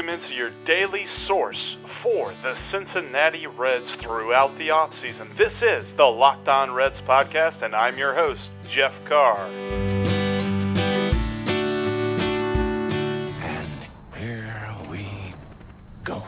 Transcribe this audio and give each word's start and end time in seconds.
Welcome 0.00 0.14
into 0.14 0.32
your 0.32 0.52
daily 0.64 1.04
source 1.04 1.76
for 1.84 2.32
the 2.42 2.54
Cincinnati 2.54 3.46
Reds 3.46 3.96
throughout 3.96 4.56
the 4.56 4.68
offseason. 4.68 5.28
This 5.36 5.62
is 5.62 5.92
the 5.92 6.06
Locked 6.06 6.48
On 6.48 6.72
Reds 6.72 7.02
podcast, 7.02 7.60
and 7.60 7.74
I'm 7.74 7.98
your 7.98 8.14
host, 8.14 8.50
Jeff 8.66 9.04
Carr. 9.04 9.36
And 13.42 13.68
here 14.16 14.74
we 14.90 15.06
go. 16.02 16.22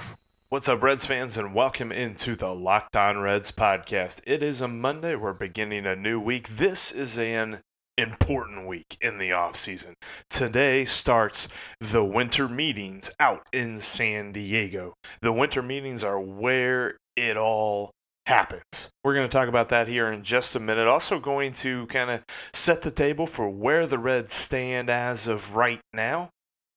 What's 0.50 0.68
up, 0.68 0.82
Reds 0.82 1.06
fans, 1.06 1.38
and 1.38 1.54
welcome 1.54 1.90
into 1.90 2.36
the 2.36 2.54
Locked 2.54 2.94
On 2.94 3.20
Reds 3.20 3.52
podcast. 3.52 4.20
It 4.26 4.42
is 4.42 4.60
a 4.60 4.68
Monday. 4.68 5.14
We're 5.14 5.32
beginning 5.32 5.86
a 5.86 5.96
new 5.96 6.20
week. 6.20 6.46
This 6.46 6.92
is 6.92 7.16
an 7.16 7.62
important 7.98 8.66
week 8.66 8.96
in 9.00 9.18
the 9.18 9.30
offseason. 9.30 9.94
Today 10.30 10.84
starts 10.84 11.48
the 11.80 12.04
winter 12.04 12.48
meetings 12.48 13.10
out 13.20 13.46
in 13.52 13.78
San 13.78 14.32
Diego. 14.32 14.94
The 15.20 15.32
winter 15.32 15.62
meetings 15.62 16.04
are 16.04 16.20
where 16.20 16.96
it 17.16 17.36
all 17.36 17.90
happens. 18.26 18.90
We're 19.04 19.14
going 19.14 19.28
to 19.28 19.32
talk 19.36 19.48
about 19.48 19.68
that 19.70 19.88
here 19.88 20.10
in 20.10 20.22
just 20.22 20.56
a 20.56 20.60
minute. 20.60 20.86
Also, 20.86 21.18
going 21.18 21.52
to 21.54 21.86
kind 21.86 22.10
of 22.10 22.22
set 22.54 22.82
the 22.82 22.90
table 22.90 23.26
for 23.26 23.48
where 23.48 23.86
the 23.86 23.98
Reds 23.98 24.34
stand 24.34 24.88
as 24.88 25.26
of 25.26 25.56
right 25.56 25.80
now. 25.92 26.30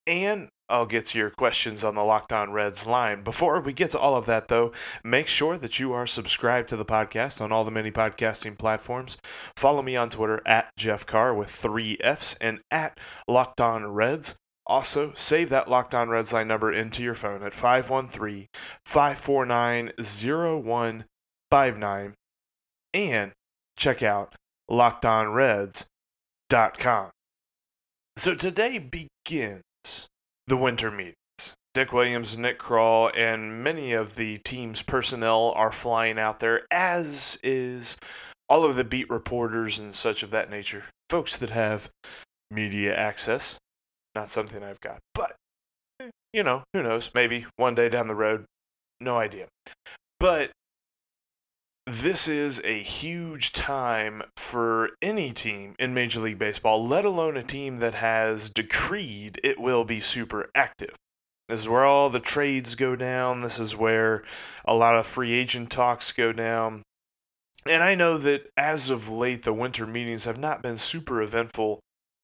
And 0.08 0.49
I'll 0.67 0.85
get 0.85 1.08
to 1.08 1.19
your 1.19 1.30
questions 1.30 1.83
on 1.83 1.95
the 1.95 2.03
Locked 2.03 2.33
On 2.33 2.52
Reds 2.52 2.88
line. 2.88 3.23
Before 3.23 3.61
we 3.61 3.73
get 3.73 3.91
to 3.91 3.99
all 3.99 4.16
of 4.16 4.25
that, 4.25 4.47
though, 4.47 4.71
make 5.03 5.27
sure 5.27 5.58
that 5.58 5.80
you 5.80 5.94
are 5.94 6.08
subscribed 6.08 6.69
to 6.69 6.75
the 6.75 6.85
podcast 6.85 7.41
on 7.41 7.52
all 7.52 7.63
the 7.63 7.71
many 7.71 7.91
podcasting 7.91 8.58
platforms. 8.58 9.17
Follow 9.55 9.83
me 9.83 9.95
on 9.95 10.09
Twitter 10.09 10.41
at 10.45 10.75
Jeff 10.75 11.05
Carr 11.05 11.36
with 11.36 11.49
three 11.49 11.97
F's 12.02 12.36
and 12.41 12.59
at 12.71 12.99
Locked 13.27 13.61
On 13.61 13.86
Reds. 13.86 14.36
Also, 14.67 15.13
save 15.16 15.49
that 15.49 15.69
Locked 15.69 15.93
On 15.93 16.09
Reds 16.09 16.33
line 16.33 16.47
number 16.47 16.71
into 16.71 17.03
your 17.03 17.13
phone 17.13 17.43
at 17.43 17.53
513 17.53 18.47
549 18.86 19.91
0159 19.99 22.16
and 22.95 23.31
check 23.77 24.02
out 24.02 24.33
lockedonreds.com. 24.71 27.11
So 28.17 28.33
today 28.33 28.80
begins 28.80 29.61
the 30.47 30.57
winter 30.57 30.91
meetings. 30.91 31.15
Dick 31.73 31.91
Williams, 31.91 32.38
Nick 32.38 32.57
Krall, 32.57 33.11
and 33.15 33.63
many 33.63 33.91
of 33.91 34.15
the 34.15 34.38
team's 34.39 34.81
personnel 34.81 35.52
are 35.55 35.71
flying 35.71 36.17
out 36.17 36.39
there, 36.39 36.65
as 36.71 37.37
is 37.43 37.97
all 38.47 38.63
of 38.63 38.77
the 38.77 38.85
beat 38.85 39.09
reporters 39.09 39.77
and 39.77 39.93
such 39.93 40.23
of 40.23 40.31
that 40.31 40.49
nature. 40.49 40.85
Folks 41.09 41.37
that 41.37 41.49
have 41.49 41.89
media 42.49 42.95
access. 42.95 43.57
Not 44.13 44.29
something 44.29 44.63
I've 44.63 44.79
got. 44.79 44.99
But, 45.13 45.35
you 46.31 46.43
know, 46.43 46.63
who 46.73 46.81
knows? 46.81 47.11
Maybe 47.13 47.45
one 47.57 47.75
day 47.75 47.89
down 47.89 48.07
the 48.07 48.15
road. 48.15 48.45
No 49.02 49.17
idea. 49.17 49.47
But 50.19 50.52
this 51.88 52.28
is 52.28 52.61
a 52.64 52.81
huge 52.81 53.52
time 53.52 54.23
for 54.36 54.89
any 55.02 55.31
team 55.31 55.75
in 55.78 55.94
Major 55.94 56.19
League 56.19 56.39
Baseball, 56.39 56.86
let 56.86 57.05
alone 57.05 57.38
a 57.38 57.44
team 57.44 57.77
that 57.77 57.94
has 57.94 58.49
decreed 58.49 59.39
it 59.43 59.59
will 59.59 59.86
be 59.86 59.99
super 59.99 60.49
active. 60.55 60.95
This 61.48 61.59
is 61.59 61.70
where 61.70 61.86
all 61.86 62.09
the 62.09 62.20
trades 62.20 62.73
go 62.73 62.95
down. 62.95 63.42
This 63.42 63.59
is 63.59 63.76
where 63.76 64.23
a 64.65 64.73
lot 64.73 64.98
of 64.98 65.05
free 65.05 65.33
agent 65.33 65.70
talks 65.70 66.11
go 66.11 66.33
down. 66.33 66.82
And 67.67 67.83
I 67.83 67.93
know 67.93 68.17
that 68.17 68.49
as 68.58 68.89
of 68.89 69.09
late, 69.09 69.43
the 69.43 69.54
winter 69.54 69.86
meetings 69.86 70.26
have 70.26 70.39
not 70.39 70.64
been 70.64 70.80
super 70.80 71.21
eventful 71.21 71.80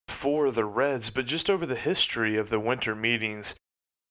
for 0.07 0.49
the 0.49 0.65
Reds, 0.65 1.11
but 1.11 1.27
just 1.27 1.51
over 1.51 1.67
the 1.67 1.75
history 1.75 2.35
of 2.35 2.49
the 2.49 2.59
winter 2.59 2.95
meetings, 2.95 3.53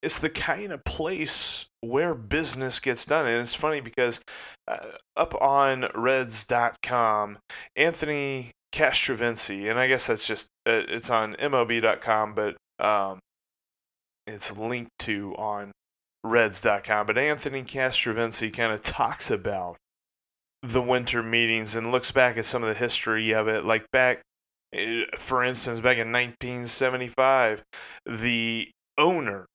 it's 0.02 0.18
the 0.18 0.30
kind 0.30 0.72
of 0.72 0.84
place 0.84 1.66
where 1.80 2.14
business 2.14 2.80
gets 2.80 3.04
done. 3.04 3.26
And 3.26 3.40
it's 3.40 3.54
funny 3.54 3.80
because 3.80 4.20
uh, 4.66 4.78
up 5.16 5.34
on 5.40 5.86
Reds.com, 5.94 7.38
Anthony 7.76 8.52
Castrovince, 8.72 9.70
and 9.70 9.78
I 9.78 9.88
guess 9.88 10.06
that's 10.06 10.26
just, 10.26 10.46
uh, 10.66 10.82
it's 10.88 11.10
on 11.10 11.34
MLB.com, 11.34 12.34
but 12.34 12.56
um, 12.84 13.18
it's 14.26 14.56
linked 14.56 14.92
to 15.00 15.34
on 15.36 15.72
Reds.com. 16.24 17.06
But 17.06 17.18
Anthony 17.18 17.62
Castrovince 17.62 18.52
kind 18.52 18.72
of 18.72 18.80
talks 18.80 19.30
about 19.30 19.76
the 20.62 20.82
winter 20.82 21.22
meetings 21.22 21.74
and 21.74 21.90
looks 21.90 22.10
back 22.12 22.36
at 22.36 22.44
some 22.44 22.62
of 22.62 22.68
the 22.68 22.74
history 22.74 23.32
of 23.32 23.48
it. 23.48 23.64
Like 23.64 23.90
back, 23.90 24.20
eh, 24.72 25.04
for 25.16 25.42
instance, 25.42 25.80
back 25.80 25.96
in 25.96 26.12
1975, 26.12 27.62
the 28.06 28.70
owner 28.98 29.46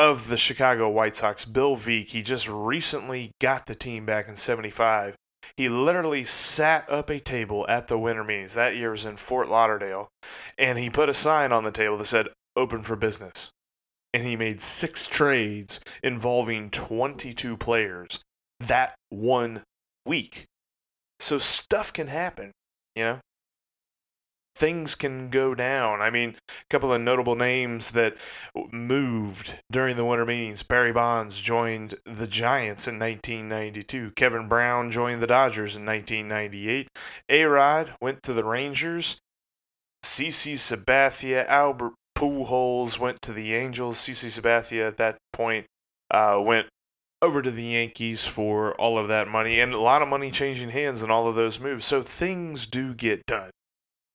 of 0.00 0.28
the 0.28 0.38
Chicago 0.38 0.88
White 0.88 1.14
Sox, 1.14 1.44
Bill 1.44 1.76
Veeck, 1.76 2.06
he 2.06 2.22
just 2.22 2.48
recently 2.48 3.32
got 3.38 3.66
the 3.66 3.74
team 3.74 4.06
back 4.06 4.28
in 4.28 4.36
75. 4.36 5.14
He 5.58 5.68
literally 5.68 6.24
sat 6.24 6.88
up 6.88 7.10
a 7.10 7.20
table 7.20 7.66
at 7.68 7.88
the 7.88 7.98
winter 7.98 8.24
meetings. 8.24 8.54
That 8.54 8.76
year 8.76 8.92
was 8.92 9.04
in 9.04 9.18
Fort 9.18 9.50
Lauderdale. 9.50 10.08
And 10.56 10.78
he 10.78 10.88
put 10.88 11.10
a 11.10 11.14
sign 11.14 11.52
on 11.52 11.64
the 11.64 11.70
table 11.70 11.98
that 11.98 12.06
said, 12.06 12.28
open 12.56 12.82
for 12.82 12.96
business. 12.96 13.50
And 14.14 14.24
he 14.24 14.36
made 14.36 14.62
six 14.62 15.06
trades 15.06 15.80
involving 16.02 16.70
22 16.70 17.58
players 17.58 18.20
that 18.58 18.94
one 19.10 19.64
week. 20.06 20.46
So 21.18 21.36
stuff 21.36 21.92
can 21.92 22.06
happen, 22.06 22.52
you 22.96 23.04
know? 23.04 23.18
Things 24.60 24.94
can 24.94 25.30
go 25.30 25.54
down. 25.54 26.02
I 26.02 26.10
mean, 26.10 26.36
a 26.48 26.52
couple 26.68 26.92
of 26.92 27.00
notable 27.00 27.34
names 27.34 27.92
that 27.92 28.14
moved 28.70 29.58
during 29.72 29.96
the 29.96 30.04
winter 30.04 30.26
meetings. 30.26 30.62
Barry 30.62 30.92
Bonds 30.92 31.40
joined 31.40 31.94
the 32.04 32.26
Giants 32.26 32.86
in 32.86 32.98
1992. 32.98 34.12
Kevin 34.16 34.48
Brown 34.48 34.90
joined 34.90 35.22
the 35.22 35.26
Dodgers 35.26 35.76
in 35.76 35.86
1998. 35.86 36.88
A 37.30 37.44
Rod 37.44 37.94
went 38.02 38.22
to 38.24 38.34
the 38.34 38.44
Rangers. 38.44 39.16
CC 40.04 40.54
Sabathia, 40.54 41.46
Albert 41.46 41.94
Pujols 42.16 42.98
went 42.98 43.22
to 43.22 43.32
the 43.32 43.54
Angels. 43.54 43.96
CC 43.96 44.28
Sabathia 44.28 44.86
at 44.86 44.98
that 44.98 45.16
point 45.32 45.64
uh, 46.10 46.38
went 46.38 46.66
over 47.22 47.40
to 47.40 47.50
the 47.50 47.64
Yankees 47.64 48.26
for 48.26 48.74
all 48.74 48.98
of 48.98 49.08
that 49.08 49.26
money 49.26 49.58
and 49.58 49.72
a 49.72 49.80
lot 49.80 50.02
of 50.02 50.08
money 50.08 50.30
changing 50.30 50.70
hands 50.70 51.02
in 51.02 51.10
all 51.10 51.26
of 51.26 51.34
those 51.34 51.58
moves. 51.58 51.86
So 51.86 52.02
things 52.02 52.66
do 52.66 52.92
get 52.94 53.24
done 53.24 53.50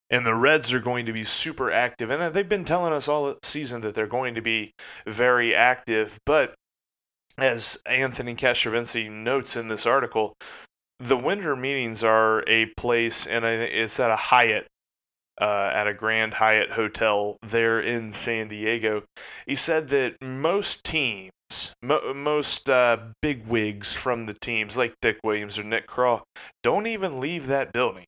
and 0.09 0.25
the 0.25 0.35
Reds 0.35 0.73
are 0.73 0.79
going 0.79 1.05
to 1.05 1.13
be 1.13 1.23
super 1.23 1.71
active. 1.71 2.09
And 2.09 2.33
they've 2.33 2.47
been 2.47 2.65
telling 2.65 2.93
us 2.93 3.07
all 3.07 3.35
season 3.43 3.81
that 3.81 3.95
they're 3.95 4.07
going 4.07 4.35
to 4.35 4.41
be 4.41 4.73
very 5.05 5.55
active. 5.55 6.19
But 6.25 6.55
as 7.37 7.77
Anthony 7.85 8.35
Castrovince 8.35 9.11
notes 9.11 9.55
in 9.55 9.67
this 9.67 9.85
article, 9.85 10.35
the 10.99 11.17
winter 11.17 11.55
meetings 11.55 12.03
are 12.03 12.43
a 12.47 12.67
place, 12.77 13.27
and 13.27 13.43
it's 13.43 13.99
at 13.99 14.11
a 14.11 14.15
Hyatt, 14.15 14.67
uh, 15.41 15.71
at 15.73 15.87
a 15.87 15.93
Grand 15.93 16.35
Hyatt 16.35 16.71
hotel 16.71 17.37
there 17.41 17.81
in 17.81 18.13
San 18.13 18.47
Diego. 18.47 19.03
He 19.45 19.55
said 19.55 19.89
that 19.89 20.15
most 20.21 20.85
teams, 20.85 21.31
mo- 21.81 22.13
most 22.13 22.69
uh, 22.69 22.97
big 23.21 23.45
wigs 23.45 23.91
from 23.91 24.25
the 24.25 24.35
teams, 24.35 24.77
like 24.77 24.95
Dick 25.01 25.17
Williams 25.23 25.59
or 25.59 25.63
Nick 25.63 25.87
Krall, 25.87 26.21
don't 26.63 26.87
even 26.87 27.19
leave 27.19 27.47
that 27.47 27.73
building 27.73 28.05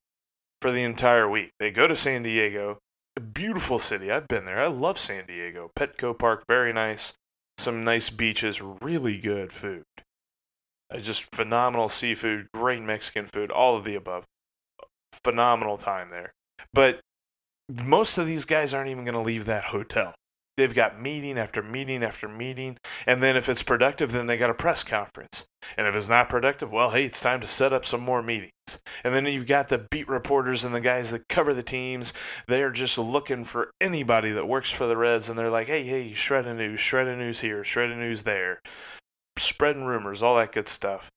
for 0.61 0.71
the 0.71 0.83
entire 0.83 1.29
week. 1.29 1.51
They 1.59 1.71
go 1.71 1.87
to 1.87 1.95
San 1.95 2.23
Diego, 2.23 2.79
a 3.15 3.21
beautiful 3.21 3.79
city. 3.79 4.11
I've 4.11 4.27
been 4.27 4.45
there. 4.45 4.59
I 4.59 4.67
love 4.67 4.99
San 4.99 5.25
Diego. 5.25 5.71
Petco 5.77 6.17
Park, 6.17 6.43
very 6.47 6.73
nice. 6.73 7.13
Some 7.57 7.83
nice 7.83 8.09
beaches, 8.09 8.61
really 8.61 9.17
good 9.17 9.51
food. 9.51 9.83
Uh, 10.93 10.99
just 10.99 11.33
phenomenal 11.33 11.89
seafood, 11.89 12.47
great 12.53 12.81
Mexican 12.81 13.25
food, 13.25 13.51
all 13.51 13.75
of 13.75 13.83
the 13.83 13.95
above. 13.95 14.25
Phenomenal 15.23 15.77
time 15.77 16.09
there. 16.11 16.31
But 16.73 17.01
most 17.69 18.17
of 18.17 18.25
these 18.25 18.45
guys 18.45 18.73
aren't 18.73 18.89
even 18.89 19.03
going 19.03 19.15
to 19.15 19.21
leave 19.21 19.45
that 19.45 19.65
hotel. 19.65 20.13
They've 20.57 20.73
got 20.73 20.99
meeting 20.99 21.37
after 21.37 21.61
meeting 21.61 22.03
after 22.03 22.27
meeting. 22.27 22.77
And 23.05 23.21
then 23.21 23.37
if 23.37 23.47
it's 23.47 23.61
productive, 23.61 24.11
then 24.11 24.25
they 24.25 24.37
got 24.37 24.49
a 24.49 24.55
press 24.55 24.83
conference. 24.83 25.45
And 25.77 25.85
if 25.85 25.93
it's 25.93 26.09
not 26.09 26.29
productive, 26.29 26.71
well, 26.71 26.89
hey, 26.89 27.05
it's 27.05 27.21
time 27.21 27.41
to 27.41 27.47
set 27.47 27.73
up 27.73 27.85
some 27.85 28.01
more 28.01 28.23
meetings. 28.23 28.51
And 29.03 29.13
then 29.13 29.27
you've 29.27 29.47
got 29.47 29.67
the 29.67 29.85
beat 29.91 30.09
reporters 30.09 30.63
and 30.63 30.73
the 30.73 30.81
guys 30.81 31.11
that 31.11 31.27
cover 31.29 31.53
the 31.53 31.61
teams. 31.61 32.11
They're 32.47 32.71
just 32.71 32.97
looking 32.97 33.43
for 33.45 33.69
anybody 33.79 34.31
that 34.31 34.47
works 34.47 34.71
for 34.71 34.87
the 34.87 34.97
Reds. 34.97 35.29
And 35.29 35.37
they're 35.37 35.51
like, 35.51 35.67
hey, 35.67 35.83
hey, 35.83 36.13
shred 36.13 36.47
of 36.47 36.57
news, 36.57 36.79
shred 36.79 37.15
news 37.19 37.41
here, 37.41 37.63
shred 37.63 37.95
news 37.95 38.23
there, 38.23 38.59
spreading 39.37 39.85
rumors, 39.85 40.23
all 40.23 40.37
that 40.37 40.53
good 40.53 40.67
stuff. 40.67 41.11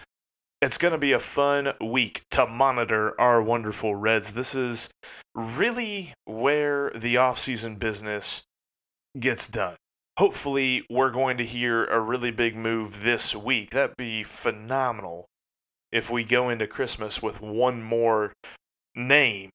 It's 0.61 0.77
going 0.77 0.93
to 0.93 0.99
be 0.99 1.13
a 1.13 1.19
fun 1.19 1.73
week 1.81 2.25
to 2.33 2.47
monitor 2.47 3.19
our 3.19 3.43
wonderful 3.43 3.95
Reds. 3.95 4.35
This 4.35 4.55
is 4.55 4.91
really 5.35 6.13
where 6.27 6.91
the 6.91 7.15
offseason 7.15 7.79
business 7.79 8.43
gets 9.19 9.49
done. 9.49 9.77
Hopefully, 10.19 10.85
we're 10.91 11.11
going 11.11 11.39
to 11.39 11.45
hear 11.45 11.85
a 11.87 12.01
really 12.01 12.31
big 12.31 12.55
move 12.55 13.03
this 13.03 13.35
week. 13.35 13.71
That'd 13.71 13.97
be 13.97 14.23
phenomenal 14.23 15.27
if 15.91 16.11
we 16.11 16.25
go 16.25 16.49
into 16.49 16.67
Christmas 16.67 17.23
with 17.23 17.41
one 17.41 17.83
more 17.83 18.33
name 18.95 19.51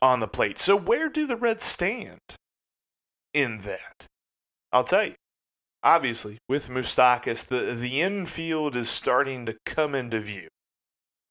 on 0.00 0.20
the 0.20 0.28
plate. 0.28 0.58
So, 0.58 0.76
where 0.76 1.08
do 1.08 1.26
the 1.26 1.36
Reds 1.36 1.64
stand 1.64 2.20
in 3.34 3.58
that? 3.58 4.06
I'll 4.72 4.84
tell 4.84 5.04
you 5.04 5.14
obviously, 5.82 6.38
with 6.48 6.68
Moustakas, 6.68 7.46
the, 7.46 7.74
the 7.74 8.00
infield 8.00 8.76
is 8.76 8.88
starting 8.88 9.46
to 9.46 9.56
come 9.64 9.94
into 9.94 10.20
view. 10.20 10.48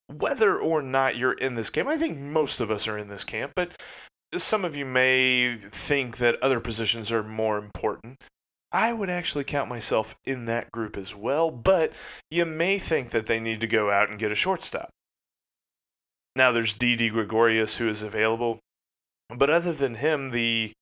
Whether 0.08 0.58
or 0.58 0.82
not 0.82 1.18
you're 1.18 1.34
in 1.34 1.56
this 1.56 1.70
camp, 1.70 1.90
I 1.90 1.98
think 1.98 2.18
most 2.18 2.62
of 2.62 2.72
us 2.72 2.88
are 2.88 2.98
in 2.98 3.10
this 3.10 3.24
camp, 3.24 3.54
but 3.56 3.72
some 4.36 4.66
of 4.66 4.76
you 4.76 4.86
may 4.86 5.58
think 5.72 6.18
that 6.18 6.42
other 6.42 6.60
positions 6.60 7.12
are 7.12 7.24
more 7.24 7.58
important. 7.58 8.18
I 8.72 8.92
would 8.92 9.10
actually 9.10 9.46
count 9.46 9.70
myself 9.70 10.16
in 10.26 10.46
that 10.46 10.72
group 10.72 10.98
as 10.98 11.16
well, 11.16 11.52
but 11.52 11.94
you 12.30 12.46
may 12.46 12.80
think 12.80 13.12
that 13.12 13.26
they 13.26 13.40
need 13.40 13.62
to 13.62 13.68
go 13.68 13.90
out 13.90 14.10
and 14.10 14.20
get 14.20 14.32
a 14.32 14.36
shortstop. 14.36 14.90
Now 16.36 16.52
there's 16.52 16.74
Didi 16.74 17.10
Gregorius 17.10 17.78
who 17.78 17.88
is 17.88 18.04
available, 18.04 18.60
but 19.30 19.50
other 19.50 19.74
than 19.74 19.96
him, 19.96 20.32
the 20.32 20.74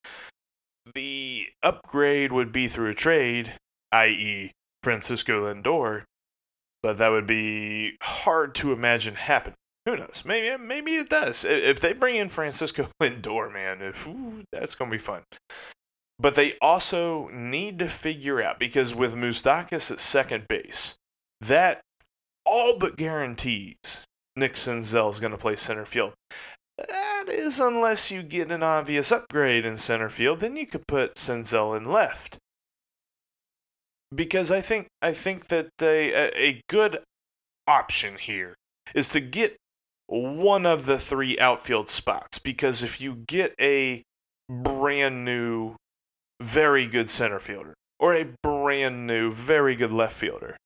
the 0.94 1.47
upgrade 1.63 2.31
would 2.31 2.51
be 2.51 2.68
through 2.68 2.89
a 2.89 2.94
trade, 2.94 3.53
i.e., 3.92 4.51
Francisco 4.83 5.42
Lindor, 5.42 6.03
but 6.83 6.97
that 7.00 7.09
would 7.09 7.25
be 7.25 7.97
hard 8.01 8.53
to 8.56 8.71
imagine 8.71 9.15
happening. 9.15 9.56
Who 9.86 9.96
knows? 9.98 10.24
Maybe 10.26 10.62
maybe 10.62 10.96
it 10.96 11.10
does. 11.10 11.46
If 11.46 11.80
they 11.80 11.94
bring 11.94 12.16
in 12.16 12.30
Francisco 12.30 12.88
Lindor, 13.02 13.54
man, 13.54 13.82
if, 13.82 14.08
ooh, 14.08 14.44
that's 14.52 14.76
gonna 14.76 14.92
be 14.92 14.98
fun. 14.98 15.24
But 16.18 16.36
they 16.36 16.54
also 16.62 17.28
need 17.30 17.80
to 17.80 17.90
figure 17.90 18.42
out 18.42 18.58
because 18.58 18.96
with 18.96 19.16
Moustakas 19.16 19.92
at 19.92 20.00
second 20.00 20.48
base, 20.48 20.96
that 21.42 21.82
all 22.46 22.78
but 22.78 22.96
guarantees 22.96 24.06
Nick 24.36 24.54
Senzel 24.54 25.12
is 25.12 25.20
going 25.20 25.32
to 25.32 25.38
play 25.38 25.56
center 25.56 25.86
field. 25.86 26.14
That 26.78 27.26
is, 27.30 27.60
unless 27.60 28.12
you 28.12 28.22
get 28.22 28.52
an 28.52 28.64
obvious 28.64 29.12
upgrade 29.12 29.66
in 29.66 29.78
center 29.78 30.10
field, 30.10 30.42
then 30.42 30.56
you 30.56 30.68
could 30.68 30.88
put 30.88 31.16
Senzel 31.16 31.76
in 31.76 31.86
left. 31.86 32.38
Because 34.14 34.52
I 34.52 34.62
think 34.62 34.88
I 35.02 35.14
think 35.14 35.48
that 35.48 35.70
a, 35.81 36.31
a 36.38 36.62
good 36.70 37.00
option 37.68 38.18
here 38.18 38.56
is 38.94 39.10
to 39.10 39.20
get 39.20 39.58
one 40.07 40.66
of 40.66 40.86
the 40.86 40.98
three 40.98 41.38
outfield 41.40 41.90
spots. 41.90 42.40
Because 42.40 42.84
if 42.84 43.00
you 43.02 43.24
get 43.28 43.54
a 43.60 44.04
brand 44.50 45.25
new, 45.25 45.75
very 46.42 46.88
good 46.88 47.10
center 47.10 47.40
fielder 47.40 47.74
or 48.00 48.16
a 48.16 48.28
brand 48.44 49.07
new, 49.07 49.31
very 49.31 49.75
good 49.75 49.94
left 49.94 50.16
fielder, 50.16 50.57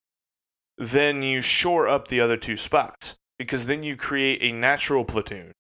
then 0.77 1.21
you 1.21 1.41
shore 1.41 1.88
up 1.88 2.07
the 2.07 2.19
other 2.19 2.38
two 2.38 2.57
spots. 2.57 3.15
Because 3.38 3.68
then 3.68 3.83
you 3.83 3.95
create 3.95 4.41
a 4.41 4.51
natural 4.51 5.06
platoon 5.06 5.53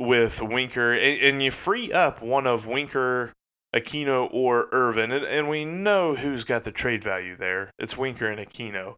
with 0.00 0.42
Winker, 0.42 0.92
and, 0.92 1.42
you 1.42 1.52
free 1.52 1.92
up 1.92 2.20
one 2.20 2.46
of 2.46 2.66
Winker, 2.66 3.32
Aquino, 3.74 4.28
or 4.32 4.68
Irvin, 4.72 5.12
and, 5.12 5.24
and 5.24 5.48
we 5.48 5.64
know 5.64 6.16
who's 6.16 6.42
got 6.42 6.64
the 6.64 6.72
trade 6.72 7.04
value 7.04 7.36
there. 7.36 7.70
It's 7.78 7.96
Winker 7.96 8.28
and 8.28 8.40
Aquino. 8.40 8.96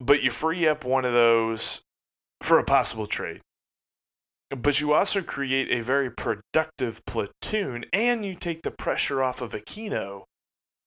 But 0.00 0.22
you 0.22 0.30
free 0.30 0.66
up 0.66 0.84
one 0.84 1.04
of 1.04 1.12
those 1.12 1.82
for 2.42 2.58
a 2.58 2.64
possible 2.64 3.06
trade. 3.06 3.40
But 4.50 4.80
you 4.80 4.92
also 4.92 5.22
create 5.22 5.70
a 5.70 5.82
very 5.82 6.10
productive 6.10 7.04
platoon, 7.06 7.84
and 7.92 8.24
you 8.24 8.34
take 8.34 8.62
the 8.62 8.72
pressure 8.72 9.22
off 9.22 9.40
of 9.40 9.52
Aquino. 9.52 10.24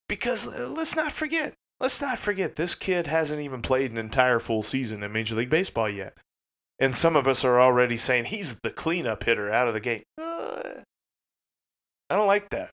Because 0.06 0.46
let's 0.68 0.94
not 0.94 1.12
forget, 1.12 1.54
let's 1.80 2.00
not 2.00 2.18
forget, 2.18 2.56
this 2.56 2.74
kid 2.74 3.06
hasn't 3.06 3.40
even 3.40 3.62
played 3.62 3.90
an 3.90 3.96
entire 3.98 4.38
full 4.38 4.62
season 4.62 5.02
in 5.02 5.12
Major 5.12 5.34
League 5.34 5.48
Baseball 5.48 5.88
yet. 5.88 6.14
And 6.78 6.94
some 6.94 7.16
of 7.16 7.26
us 7.26 7.44
are 7.44 7.60
already 7.60 7.96
saying 7.96 8.26
he's 8.26 8.56
the 8.62 8.70
cleanup 8.70 9.24
hitter 9.24 9.50
out 9.50 9.68
of 9.68 9.74
the 9.74 9.80
gate. 9.80 10.04
Uh, 10.18 10.82
I 12.10 12.16
don't 12.16 12.26
like 12.26 12.50
that. 12.50 12.70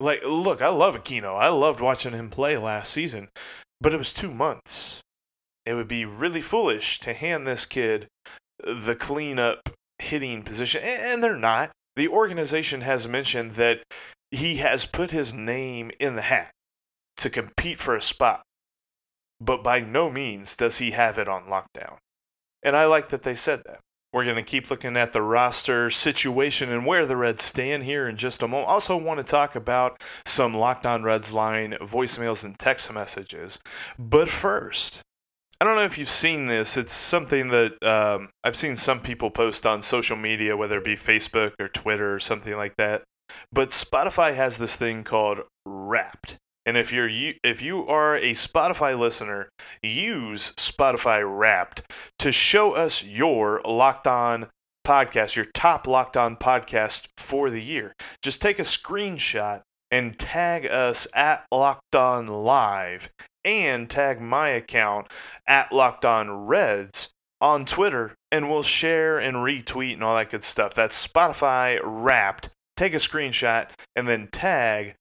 Like, 0.00 0.22
look, 0.26 0.60
I 0.60 0.68
love 0.68 0.96
Aquino. 0.96 1.38
I 1.38 1.48
loved 1.48 1.80
watching 1.80 2.12
him 2.12 2.30
play 2.30 2.56
last 2.56 2.92
season, 2.92 3.28
but 3.80 3.94
it 3.94 3.98
was 3.98 4.12
two 4.12 4.30
months. 4.30 5.02
It 5.66 5.74
would 5.74 5.88
be 5.88 6.04
really 6.04 6.40
foolish 6.40 7.00
to 7.00 7.12
hand 7.12 7.46
this 7.46 7.66
kid 7.66 8.06
the 8.64 8.96
cleanup 8.96 9.68
hitting 9.98 10.42
position, 10.42 10.82
and 10.82 11.22
they're 11.22 11.36
not. 11.36 11.70
The 11.96 12.08
organization 12.08 12.82
has 12.82 13.08
mentioned 13.08 13.52
that 13.52 13.82
he 14.30 14.56
has 14.56 14.86
put 14.86 15.10
his 15.10 15.32
name 15.32 15.90
in 15.98 16.16
the 16.16 16.22
hat 16.22 16.50
to 17.18 17.30
compete 17.30 17.78
for 17.78 17.96
a 17.96 18.02
spot, 18.02 18.42
but 19.40 19.62
by 19.62 19.80
no 19.80 20.10
means 20.10 20.56
does 20.56 20.78
he 20.78 20.92
have 20.92 21.18
it 21.18 21.28
on 21.28 21.44
lockdown. 21.44 21.96
And 22.62 22.76
I 22.76 22.86
like 22.86 23.08
that 23.08 23.22
they 23.22 23.34
said 23.34 23.62
that. 23.66 23.80
We're 24.12 24.24
going 24.24 24.36
to 24.36 24.42
keep 24.42 24.70
looking 24.70 24.96
at 24.96 25.12
the 25.12 25.20
roster 25.20 25.90
situation 25.90 26.70
and 26.70 26.86
where 26.86 27.04
the 27.04 27.16
Reds 27.16 27.44
stand 27.44 27.84
here 27.84 28.08
in 28.08 28.16
just 28.16 28.42
a 28.42 28.48
moment. 28.48 28.68
Also, 28.68 28.96
want 28.96 29.20
to 29.20 29.26
talk 29.26 29.54
about 29.54 30.00
some 30.24 30.54
Locked 30.54 30.86
On 30.86 31.02
Reds 31.02 31.32
line 31.32 31.72
voicemails 31.82 32.42
and 32.42 32.58
text 32.58 32.90
messages. 32.90 33.58
But 33.98 34.28
first, 34.28 35.02
I 35.60 35.64
don't 35.64 35.76
know 35.76 35.84
if 35.84 35.96
you've 35.96 36.08
seen 36.10 36.46
this. 36.46 36.76
It's 36.76 36.92
something 36.92 37.48
that 37.48 37.82
um, 37.82 38.28
I've 38.44 38.56
seen 38.56 38.76
some 38.76 39.00
people 39.00 39.30
post 39.30 39.64
on 39.64 39.82
social 39.82 40.16
media, 40.16 40.56
whether 40.56 40.78
it 40.78 40.84
be 40.84 40.96
Facebook 40.96 41.52
or 41.58 41.68
Twitter 41.68 42.14
or 42.14 42.20
something 42.20 42.54
like 42.54 42.76
that. 42.76 43.04
But 43.52 43.70
Spotify 43.70 44.34
has 44.34 44.58
this 44.58 44.76
thing 44.76 45.02
called 45.02 45.40
Wrapped. 45.64 46.36
And 46.66 46.76
if 46.76 46.92
you're 46.92 47.08
if 47.08 47.62
you 47.62 47.86
are 47.86 48.16
a 48.16 48.32
Spotify 48.32 48.98
listener, 48.98 49.48
use 49.82 50.52
Spotify 50.52 51.22
Wrapped 51.24 51.82
to 52.18 52.32
show 52.32 52.72
us 52.72 53.02
your 53.04 53.62
Locked 53.64 54.08
On 54.08 54.48
podcast, 54.86 55.36
your 55.36 55.46
top 55.54 55.86
Locked 55.86 56.16
On 56.16 56.36
podcast 56.36 57.06
for 57.16 57.50
the 57.50 57.62
year. 57.62 57.94
Just 58.20 58.42
take 58.42 58.58
a 58.58 58.62
screenshot 58.62 59.62
and 59.90 60.18
tag 60.18 60.66
us 60.66 61.06
at 61.14 61.46
Locked 61.52 61.94
On 61.94 62.26
Live 62.26 63.10
and 63.46 63.88
tag 63.88 64.20
my 64.20 64.48
account 64.48 65.06
at 65.46 65.72
Locked 65.72 66.04
On 66.04 66.46
Reds 66.46 67.08
on 67.40 67.64
Twitter, 67.64 68.14
and 68.32 68.50
we'll 68.50 68.64
share 68.64 69.18
and 69.18 69.36
retweet 69.36 69.94
and 69.94 70.02
all 70.02 70.16
that 70.16 70.30
good 70.30 70.42
stuff. 70.42 70.74
That's 70.74 71.06
Spotify 71.06 71.80
Wrapped. 71.82 72.50
Take 72.76 72.92
a 72.92 72.96
screenshot 72.96 73.70
and 73.94 74.08
then 74.08 74.28
tag 74.28 74.96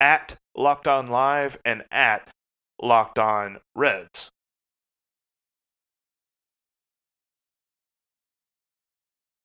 at 0.00 0.36
Locked 0.56 0.86
On 0.86 1.06
Live 1.06 1.58
and 1.64 1.82
at 1.90 2.28
Locked 2.80 3.18
On 3.18 3.58
Reds. 3.74 4.30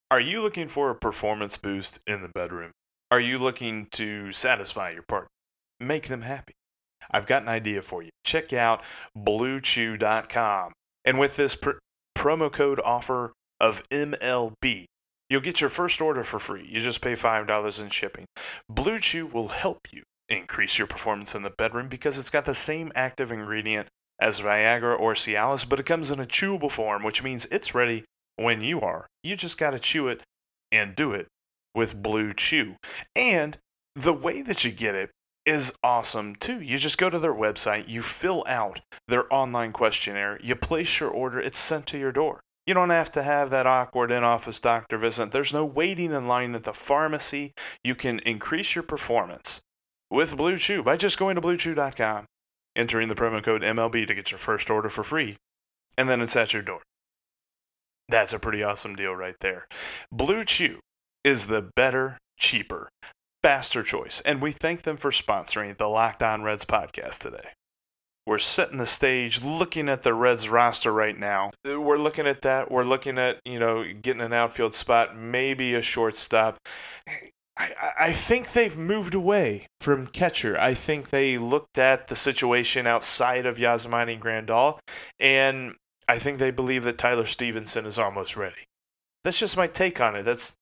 Are 0.10 0.22
you 0.22 0.42
looking 0.42 0.68
for 0.68 0.90
a 0.90 0.96
performance 0.96 1.58
boost 1.58 2.00
in 2.08 2.22
the 2.22 2.30
bedroom? 2.30 2.72
Are 3.12 3.20
you 3.20 3.40
looking 3.40 3.88
to 3.92 4.32
satisfy 4.32 4.92
your 4.92 5.04
partner? 5.04 5.30
Make 5.80 6.08
them 6.08 6.22
happy. 6.22 6.54
I've 7.12 7.26
got 7.26 7.44
an 7.44 7.50
idea 7.50 7.82
for 7.82 8.02
you. 8.02 8.10
Check 8.24 8.54
out 8.54 8.84
bluechew.com. 9.18 10.74
And 11.06 11.20
with 11.20 11.36
this 11.36 11.56
pr- 11.56 11.72
promo 12.18 12.52
code 12.52 12.82
offer 12.84 13.34
of 13.60 13.88
MLB, 13.90 14.86
you'll 15.30 15.42
get 15.42 15.62
your 15.62 15.70
first 15.70 16.02
order 16.02 16.24
for 16.24 16.40
free. 16.40 16.66
You 16.68 16.82
just 16.82 17.02
pay 17.02 17.14
$5 17.14 17.82
in 17.82 17.90
shipping. 17.90 18.26
Blue 18.70 19.00
Chew 19.00 19.26
will 19.26 19.50
help 19.50 19.88
you 19.92 20.04
increase 20.30 20.78
your 20.78 20.88
performance 20.88 21.36
in 21.36 21.44
the 21.44 21.50
bedroom 21.50 21.88
because 21.88 22.20
it's 22.20 22.30
got 22.30 22.46
the 22.46 22.54
same 22.54 22.92
active 22.96 23.32
ingredient 23.32 23.88
as 24.20 24.42
Viagra 24.42 25.00
or 25.00 25.14
Cialis, 25.14 25.68
but 25.68 25.80
it 25.80 25.86
comes 25.86 26.12
in 26.12 26.20
a 26.20 26.26
chewable 26.26 26.72
form, 26.72 27.04
which 27.04 27.24
means 27.24 27.48
it's 27.52 27.76
ready 27.76 28.04
when 28.36 28.62
you 28.62 28.82
are. 28.82 29.08
You 29.24 29.36
just 29.36 29.58
got 29.58 29.72
to 29.72 29.80
chew 29.80 30.08
it 30.08 30.24
and 30.72 30.96
do 30.96 31.12
it 31.12 31.28
with 31.74 32.02
Blue 32.02 32.34
Chew. 32.34 32.76
And 33.16 33.58
the 33.96 34.14
way 34.14 34.42
that 34.42 34.64
you 34.64 34.72
get 34.72 34.96
it 34.96 35.12
is 35.48 35.74
awesome 35.82 36.36
too. 36.36 36.60
You 36.60 36.78
just 36.78 36.98
go 36.98 37.10
to 37.10 37.18
their 37.18 37.34
website, 37.34 37.88
you 37.88 38.02
fill 38.02 38.44
out 38.48 38.82
their 39.08 39.34
online 39.34 39.72
questionnaire, 39.72 40.38
you 40.44 40.56
place 40.56 41.00
your 41.00 41.10
order, 41.10 41.40
it's 41.40 41.58
sent 41.58 41.88
to 41.88 41.98
your 41.98 42.12
door. 42.12 42.42
You 42.66 42.74
don't 42.74 42.90
have 42.90 43.10
to 43.14 43.24
have 43.24 43.50
that 43.50 43.66
awkward 43.66 44.12
in 44.12 44.26
office 44.26 44.60
doctor 44.60 44.98
visit. 44.98 45.32
There's 45.32 45.54
no 45.54 45.64
waiting 45.64 46.12
in 46.12 46.28
line 46.28 46.54
at 46.54 46.64
the 46.64 46.74
pharmacy. 46.74 47.54
You 47.82 47.96
can 47.96 48.20
increase 48.20 48.76
your 48.76 48.84
performance 48.84 49.62
with 50.12 50.36
Blue 50.36 50.58
Chew 50.58 50.84
by 50.84 50.98
just 50.98 51.18
going 51.18 51.36
to 51.36 51.42
bluechew.com, 51.42 52.26
entering 52.76 53.08
the 53.08 53.16
promo 53.16 53.42
code 53.42 53.62
MLB 53.62 54.06
to 54.06 54.14
get 54.14 54.32
your 54.32 54.38
first 54.40 54.70
order 54.70 54.90
for 54.90 55.06
free, 55.06 55.38
and 55.98 56.10
then 56.10 56.20
it's 56.20 56.36
at 56.36 56.54
your 56.54 56.62
door. 56.62 56.82
That's 58.10 58.34
a 58.34 58.40
pretty 58.40 58.64
awesome 58.64 58.98
deal 58.98 59.16
right 59.16 59.36
there. 59.40 59.68
Blue 60.12 60.44
Chew 60.44 60.82
is 61.24 61.48
the 61.48 61.70
better, 61.74 62.18
cheaper, 62.38 62.90
faster 63.48 63.82
choice, 63.82 64.22
and 64.26 64.42
we 64.42 64.52
thank 64.52 64.82
them 64.82 64.98
for 64.98 65.10
sponsoring 65.10 65.78
the 65.78 65.88
Locked 65.88 66.22
On 66.22 66.44
Reds 66.44 66.66
podcast 66.66 67.20
today. 67.20 67.54
we're 68.28 68.38
setting 68.38 68.78
the 68.78 68.86
stage, 68.86 69.42
looking 69.42 69.88
at 69.88 70.04
the 70.04 70.14
Reds 70.14 70.50
roster 70.50 70.92
right 70.92 71.18
now. 71.18 71.52
We're 71.64 71.98
looking 71.98 72.28
at 72.28 72.42
that. 72.42 72.70
We're 72.70 72.84
looking 72.84 73.18
at, 73.18 73.40
you 73.46 73.58
know, 73.58 73.86
getting 74.02 74.22
an 74.22 74.34
outfield 74.34 74.76
spot, 74.76 75.18
maybe 75.18 75.74
a 75.76 75.82
shortstop. 75.82 76.58
I, 77.58 77.94
I 77.98 78.12
think 78.12 78.52
they've 78.52 78.78
moved 78.78 79.16
away 79.16 79.68
from 79.80 80.08
catcher. 80.08 80.60
I 80.60 80.74
think 80.74 81.10
they 81.10 81.38
looked 81.38 81.78
at 81.78 82.10
the 82.10 82.18
situation 82.18 82.86
outside 82.86 83.46
of 83.46 83.56
Yasmani 83.58 84.20
Grandal, 84.20 84.78
and 85.22 85.76
I 86.10 86.20
think 86.20 86.38
they 86.38 86.52
believe 86.52 86.84
that 86.84 86.98
Tyler 86.98 87.26
Stephenson 87.26 87.86
is 87.86 87.98
almost 87.98 88.36
ready. 88.36 88.66
That's 89.24 89.40
just 89.40 89.56
my 89.56 89.68
take 89.68 90.02
on 90.02 90.18
it. 90.18 90.24
That's 90.24 90.54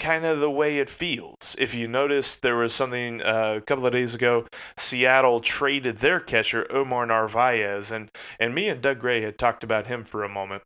kind 0.00 0.24
of 0.24 0.40
the 0.40 0.50
way 0.50 0.78
it 0.78 0.90
feels. 0.90 1.54
If 1.58 1.74
you 1.74 1.86
notice, 1.86 2.34
there 2.36 2.56
was 2.56 2.74
something 2.74 3.22
uh, 3.22 3.54
a 3.58 3.60
couple 3.60 3.86
of 3.86 3.92
days 3.92 4.14
ago. 4.14 4.46
Seattle 4.76 5.40
traded 5.40 5.98
their 5.98 6.18
catcher 6.18 6.66
Omar 6.72 7.06
Narvaez, 7.06 7.92
and 7.92 8.10
and 8.40 8.54
me 8.54 8.68
and 8.68 8.82
Doug 8.82 8.98
Gray 8.98 9.20
had 9.20 9.38
talked 9.38 9.62
about 9.62 9.86
him 9.86 10.02
for 10.02 10.24
a 10.24 10.28
moment 10.28 10.62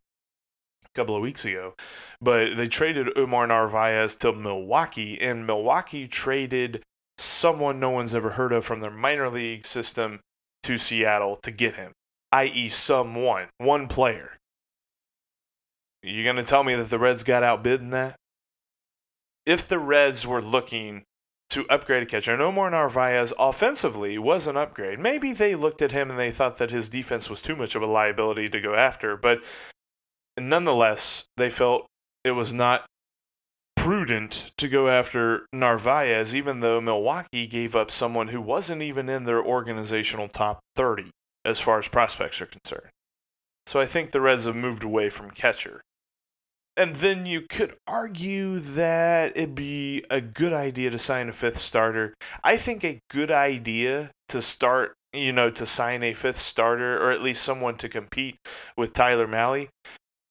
a 0.83 0.89
couple 0.95 1.15
of 1.15 1.21
weeks 1.21 1.45
ago. 1.45 1.75
But 2.19 2.55
they 2.55 2.67
traded 2.67 3.15
Omar 3.15 3.45
Narvaez 3.45 4.15
to 4.15 4.33
Milwaukee, 4.33 5.21
and 5.21 5.45
Milwaukee 5.45 6.07
traded 6.07 6.81
someone 7.17 7.79
no 7.79 7.91
one's 7.91 8.15
ever 8.15 8.31
heard 8.31 8.51
of 8.51 8.65
from 8.65 8.79
their 8.79 8.91
minor 8.91 9.29
league 9.29 9.65
system 9.65 10.21
to 10.63 10.77
Seattle 10.77 11.35
to 11.43 11.51
get 11.51 11.75
him, 11.75 11.91
i.e., 12.31 12.69
someone, 12.69 13.49
one 13.57 13.87
player. 13.87 14.37
You 16.01 16.23
gonna 16.23 16.43
tell 16.43 16.63
me 16.63 16.75
that 16.75 16.89
the 16.89 16.99
Reds 16.99 17.23
got 17.23 17.43
outbid 17.43 17.81
in 17.81 17.89
that? 17.91 18.15
If 19.45 19.67
the 19.67 19.79
Reds 19.79 20.25
were 20.25 20.41
looking 20.41 21.03
to 21.49 21.67
upgrade 21.69 22.03
a 22.03 22.05
catcher, 22.05 22.33
and 22.33 22.41
Omar 22.41 22.69
Narvaez 22.71 23.33
offensively 23.37 24.17
was 24.17 24.47
an 24.47 24.57
upgrade. 24.57 24.99
Maybe 24.99 25.31
they 25.31 25.55
looked 25.55 25.81
at 25.81 25.91
him 25.91 26.09
and 26.09 26.19
they 26.19 26.31
thought 26.31 26.57
that 26.57 26.71
his 26.71 26.89
defense 26.89 27.29
was 27.29 27.41
too 27.41 27.55
much 27.55 27.75
of 27.75 27.81
a 27.81 27.87
liability 27.87 28.49
to 28.49 28.59
go 28.59 28.73
after, 28.75 29.15
but 29.15 29.43
nonetheless, 30.39 31.25
they 31.37 31.49
felt 31.49 31.85
it 32.23 32.31
was 32.31 32.53
not 32.53 32.85
prudent 33.75 34.51
to 34.57 34.67
go 34.67 34.87
after 34.87 35.45
Narvaez, 35.53 36.33
even 36.33 36.59
though 36.59 36.81
Milwaukee 36.81 37.45
gave 37.45 37.75
up 37.75 37.91
someone 37.91 38.29
who 38.29 38.41
wasn't 38.41 38.81
even 38.81 39.09
in 39.09 39.25
their 39.25 39.43
organizational 39.43 40.27
top 40.27 40.59
30 40.75 41.11
as 41.45 41.59
far 41.59 41.77
as 41.77 41.87
prospects 41.87 42.41
are 42.41 42.47
concerned. 42.47 42.89
So 43.67 43.79
I 43.79 43.85
think 43.85 44.09
the 44.09 44.21
Reds 44.21 44.45
have 44.45 44.55
moved 44.55 44.83
away 44.83 45.09
from 45.09 45.29
catcher. 45.29 45.81
And 46.77 46.97
then 46.97 47.25
you 47.25 47.41
could 47.41 47.75
argue 47.87 48.59
that 48.59 49.37
it'd 49.37 49.55
be 49.55 50.03
a 50.09 50.19
good 50.19 50.51
idea 50.51 50.89
to 50.89 50.99
sign 50.99 51.29
a 51.29 51.33
fifth 51.33 51.59
starter. 51.59 52.13
I 52.43 52.57
think 52.57 52.83
a 52.83 52.99
good 53.09 53.31
idea 53.31 54.11
to 54.29 54.41
start, 54.41 54.93
you 55.13 55.31
know, 55.31 55.49
to 55.51 55.65
sign 55.65 56.03
a 56.03 56.13
fifth 56.13 56.41
starter 56.41 57.01
or 57.01 57.11
at 57.11 57.21
least 57.21 57.43
someone 57.43 57.77
to 57.77 57.87
compete 57.87 58.35
with 58.75 58.93
Tyler 58.93 59.27
Mahle 59.27 59.69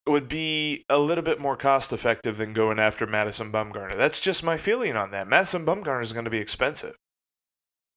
would 0.06 0.28
be 0.28 0.84
a 0.90 0.98
little 0.98 1.24
bit 1.24 1.40
more 1.40 1.56
cost 1.56 1.92
effective 1.92 2.36
than 2.36 2.52
going 2.52 2.78
after 2.78 3.06
Madison 3.06 3.50
Bumgarner. 3.50 3.96
That's 3.96 4.20
just 4.20 4.42
my 4.42 4.58
feeling 4.58 4.96
on 4.96 5.10
that. 5.12 5.26
Madison 5.26 5.64
Bumgarner 5.64 6.02
is 6.02 6.12
going 6.12 6.26
to 6.26 6.30
be 6.30 6.38
expensive. 6.38 6.94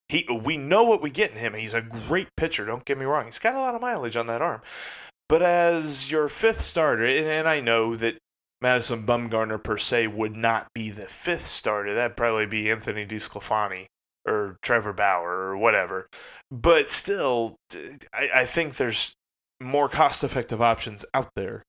He, 0.08 0.25
we 0.44 0.56
know 0.56 0.84
what 0.84 1.01
we 1.01 1.10
get 1.10 1.32
in 1.32 1.38
him. 1.38 1.54
He's 1.54 1.74
a 1.74 1.82
great 1.82 2.30
pitcher. 2.38 2.66
Don't 2.66 2.86
get 2.86 2.98
me 2.98 3.04
wrong. 3.04 3.25
He's 3.25 3.39
got 3.39 3.56
a 3.56 3.60
lot 3.60 3.75
of 3.75 3.82
mileage 3.82 4.16
on 4.16 4.27
that 4.27 4.42
arm. 4.42 4.62
But 5.27 5.42
as 5.42 6.10
your 6.10 6.30
fifth 6.30 6.62
starter, 6.62 7.04
and, 7.04 7.27
and 7.27 7.48
I 7.50 7.60
know 7.60 7.98
that 7.98 8.18
Madison 8.62 9.06
Bumgarner 9.06 9.64
per 9.64 9.78
se 9.78 10.08
would 10.08 10.36
not 10.36 10.68
be 10.74 10.90
the 10.90 11.06
fifth 11.06 11.48
starter. 11.48 11.94
That'd 11.94 12.18
probably 12.18 12.46
be 12.46 12.72
Anthony 12.72 13.06
DeSclafani 13.06 13.86
or 14.28 14.58
Trevor 14.62 14.94
Bauer 14.94 15.30
or 15.30 15.58
whatever. 15.58 16.08
But 16.52 16.90
still, 16.90 17.56
I, 18.14 18.30
I 18.34 18.46
think 18.46 18.76
there's 18.76 19.14
more 19.62 19.90
cost 19.90 20.24
effective 20.24 20.62
options 20.62 21.06
out 21.14 21.30
there 21.36 21.64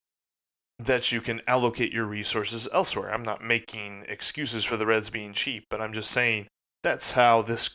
that 0.79 1.11
you 1.11 1.21
can 1.21 1.41
allocate 1.47 1.91
your 1.91 2.05
resources 2.05 2.67
elsewhere. 2.71 3.13
I'm 3.13 3.23
not 3.23 3.43
making 3.43 4.05
excuses 4.07 4.63
for 4.63 4.77
the 4.77 4.85
Reds 4.85 5.09
being 5.09 5.33
cheap, 5.33 5.65
but 5.69 5.81
I'm 5.81 5.93
just 5.93 6.09
saying 6.09 6.47
that's 6.83 7.11
how 7.11 7.41
this 7.41 7.69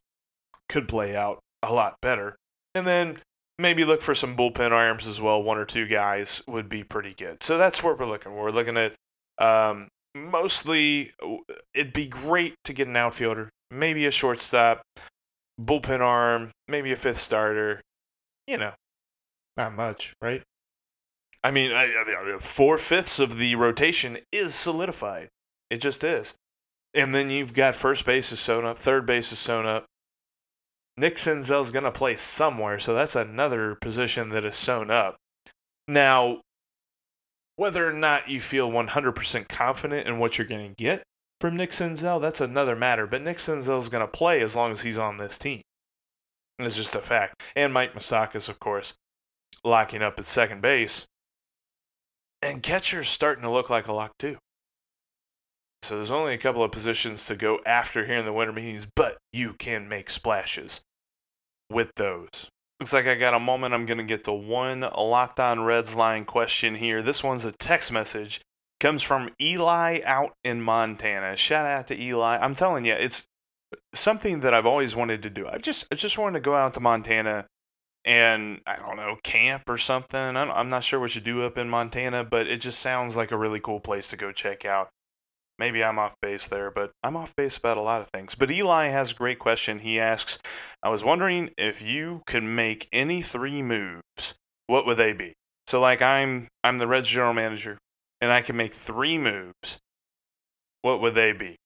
could 0.68 0.88
play 0.88 1.14
out 1.14 1.40
a 1.62 1.72
lot 1.72 1.96
better. 2.00 2.36
And 2.74 2.86
then 2.86 3.18
maybe 3.58 3.84
look 3.84 4.02
for 4.02 4.14
some 4.14 4.36
bullpen 4.36 4.72
arms 4.72 5.06
as 5.06 5.20
well. 5.20 5.42
One 5.42 5.58
or 5.58 5.66
two 5.66 5.86
guys 5.86 6.42
would 6.48 6.68
be 6.68 6.82
pretty 6.82 7.14
good. 7.14 7.42
So 7.42 7.58
that's 7.58 7.82
where 7.82 7.94
we're 7.94 8.06
looking. 8.06 8.34
We're 8.34 8.50
looking 8.50 8.76
at 8.76 8.94
um, 9.38 9.88
mostly, 10.14 11.10
it'd 11.74 11.92
be 11.92 12.06
great 12.06 12.54
to 12.64 12.72
get 12.72 12.88
an 12.88 12.96
outfielder, 12.96 13.50
maybe 13.70 14.06
a 14.06 14.10
shortstop, 14.10 14.82
bullpen 15.60 16.00
arm, 16.00 16.52
maybe 16.68 16.92
a 16.92 16.96
fifth 16.96 17.20
starter. 17.20 17.80
You 18.46 18.58
know, 18.58 18.72
not 19.56 19.74
much, 19.74 20.14
right? 20.20 20.42
I 21.42 21.50
mean, 21.50 21.72
I, 21.72 21.84
I, 21.84 22.38
four 22.40 22.78
fifths 22.78 23.18
of 23.18 23.36
the 23.36 23.54
rotation 23.54 24.18
is 24.32 24.54
solidified. 24.54 25.28
It 25.70 25.78
just 25.78 26.02
is. 26.02 26.34
And 26.94 27.14
then 27.14 27.28
you've 27.28 27.52
got 27.52 27.74
first 27.74 28.06
base 28.06 28.32
is 28.32 28.40
sewn 28.40 28.64
up, 28.64 28.78
third 28.78 29.04
base 29.04 29.32
is 29.32 29.38
sewn 29.38 29.66
up. 29.66 29.84
Nick 30.96 31.16
Senzel's 31.16 31.72
going 31.72 31.84
to 31.84 31.90
play 31.90 32.14
somewhere, 32.14 32.78
so 32.78 32.94
that's 32.94 33.16
another 33.16 33.74
position 33.74 34.28
that 34.30 34.44
is 34.44 34.54
sewn 34.54 34.90
up. 34.90 35.16
Now, 35.88 36.40
whether 37.56 37.88
or 37.88 37.92
not 37.92 38.28
you 38.28 38.40
feel 38.40 38.70
100% 38.70 39.48
confident 39.48 40.06
in 40.06 40.18
what 40.18 40.38
you're 40.38 40.46
going 40.46 40.74
to 40.74 40.82
get 40.82 41.04
from 41.44 41.56
Nick 41.56 41.72
Senzel, 41.72 42.22
that's 42.22 42.40
another 42.40 42.74
matter. 42.74 43.06
But 43.06 43.20
Nick 43.20 43.36
Senzel 43.36 43.78
is 43.78 43.90
going 43.90 44.00
to 44.00 44.08
play 44.08 44.40
as 44.40 44.56
long 44.56 44.70
as 44.70 44.80
he's 44.80 44.96
on 44.96 45.18
this 45.18 45.36
team. 45.36 45.60
And 46.58 46.66
it's 46.66 46.76
just 46.76 46.94
a 46.94 47.00
fact. 47.00 47.42
And 47.54 47.72
Mike 47.72 47.92
Moustakas, 47.92 48.48
of 48.48 48.58
course, 48.58 48.94
locking 49.62 50.02
up 50.02 50.18
at 50.18 50.24
second 50.24 50.62
base. 50.62 51.04
And 52.40 52.62
catcher's 52.62 53.08
starting 53.08 53.42
to 53.42 53.50
look 53.50 53.68
like 53.68 53.88
a 53.88 53.92
lock 53.92 54.12
too. 54.18 54.38
So 55.82 55.96
there's 55.96 56.10
only 56.10 56.32
a 56.32 56.38
couple 56.38 56.62
of 56.62 56.72
positions 56.72 57.26
to 57.26 57.36
go 57.36 57.60
after 57.66 58.06
here 58.06 58.16
in 58.16 58.24
the 58.24 58.32
winter 58.32 58.54
meetings, 58.54 58.86
but 58.96 59.18
you 59.32 59.52
can 59.52 59.86
make 59.86 60.08
splashes 60.08 60.80
with 61.68 61.90
those. 61.96 62.48
Looks 62.80 62.92
like 62.92 63.06
I 63.06 63.14
got 63.14 63.34
a 63.34 63.40
moment. 63.40 63.72
I'm 63.72 63.86
going 63.86 63.98
to 63.98 64.04
get 64.04 64.24
to 64.24 64.32
one 64.32 64.80
Locked 64.80 65.40
On 65.40 65.62
Reds 65.64 65.94
line 65.94 66.24
question 66.24 66.74
here. 66.74 67.02
This 67.02 67.22
one's 67.22 67.44
a 67.44 67.52
text 67.52 67.92
message. 67.92 68.40
Comes 68.80 69.02
from 69.02 69.30
Eli 69.40 70.00
out 70.04 70.34
in 70.42 70.60
Montana. 70.60 71.36
Shout 71.36 71.66
out 71.66 71.86
to 71.86 72.00
Eli. 72.00 72.36
I'm 72.36 72.54
telling 72.54 72.84
you, 72.84 72.94
it's 72.94 73.26
something 73.94 74.40
that 74.40 74.52
I've 74.52 74.66
always 74.66 74.96
wanted 74.96 75.22
to 75.22 75.30
do. 75.30 75.46
I 75.46 75.58
just 75.58 75.86
I 75.90 75.94
just 75.94 76.18
wanted 76.18 76.38
to 76.38 76.44
go 76.44 76.54
out 76.54 76.74
to 76.74 76.80
Montana 76.80 77.46
and 78.04 78.60
I 78.66 78.76
don't 78.76 78.96
know 78.96 79.16
camp 79.22 79.62
or 79.68 79.78
something. 79.78 80.36
I'm 80.36 80.68
not 80.68 80.84
sure 80.84 81.00
what 81.00 81.14
you 81.14 81.20
do 81.20 81.42
up 81.42 81.56
in 81.56 81.70
Montana, 81.70 82.24
but 82.24 82.46
it 82.46 82.60
just 82.60 82.80
sounds 82.80 83.16
like 83.16 83.30
a 83.30 83.38
really 83.38 83.60
cool 83.60 83.80
place 83.80 84.08
to 84.08 84.16
go 84.16 84.32
check 84.32 84.64
out. 84.64 84.90
Maybe 85.58 85.84
I'm 85.84 85.98
off 85.98 86.16
base 86.20 86.48
there, 86.48 86.70
but 86.70 86.90
I'm 87.02 87.16
off 87.16 87.34
base 87.36 87.56
about 87.56 87.78
a 87.78 87.82
lot 87.82 88.00
of 88.00 88.08
things. 88.08 88.34
But 88.34 88.50
Eli 88.50 88.88
has 88.88 89.12
a 89.12 89.14
great 89.14 89.38
question. 89.38 89.78
He 89.78 90.00
asks, 90.00 90.38
I 90.82 90.88
was 90.88 91.04
wondering 91.04 91.50
if 91.56 91.80
you 91.80 92.22
could 92.26 92.42
make 92.42 92.88
any 92.92 93.22
three 93.22 93.62
moves, 93.62 94.34
what 94.66 94.84
would 94.86 94.96
they 94.96 95.12
be? 95.12 95.34
So 95.66 95.80
like 95.80 96.02
I'm 96.02 96.48
I'm 96.62 96.78
the 96.78 96.86
Reds 96.86 97.08
general 97.08 97.34
manager 97.34 97.78
and 98.20 98.32
I 98.32 98.42
can 98.42 98.56
make 98.56 98.74
three 98.74 99.18
moves. 99.18 99.78
What 100.82 101.00
would 101.00 101.14
they 101.14 101.32
be? 101.32 101.56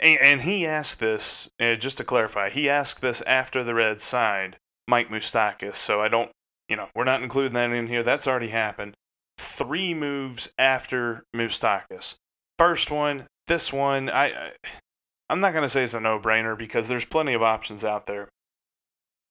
And, 0.00 0.18
and 0.20 0.40
he 0.42 0.66
asked 0.66 0.98
this, 0.98 1.48
uh, 1.60 1.76
just 1.76 1.98
to 1.98 2.04
clarify, 2.04 2.50
he 2.50 2.68
asked 2.68 3.00
this 3.00 3.22
after 3.22 3.62
the 3.62 3.74
Reds 3.74 4.02
signed 4.02 4.56
Mike 4.88 5.08
Moustakas. 5.08 5.76
So 5.76 6.00
I 6.00 6.08
don't, 6.08 6.30
you 6.68 6.76
know, 6.76 6.88
we're 6.94 7.04
not 7.04 7.22
including 7.22 7.54
that 7.54 7.70
in 7.70 7.86
here. 7.86 8.02
That's 8.02 8.26
already 8.26 8.48
happened. 8.48 8.94
Three 9.38 9.94
moves 9.94 10.48
after 10.58 11.24
Moustakas. 11.34 12.14
First 12.58 12.90
one, 12.90 13.26
this 13.46 13.72
one, 13.72 14.08
I, 14.08 14.26
I 14.26 14.50
I'm 15.28 15.40
not 15.40 15.54
gonna 15.54 15.68
say 15.68 15.84
it's 15.84 15.94
a 15.94 16.00
no-brainer 16.00 16.56
because 16.56 16.88
there's 16.88 17.04
plenty 17.04 17.34
of 17.34 17.42
options 17.42 17.84
out 17.84 18.06
there. 18.06 18.28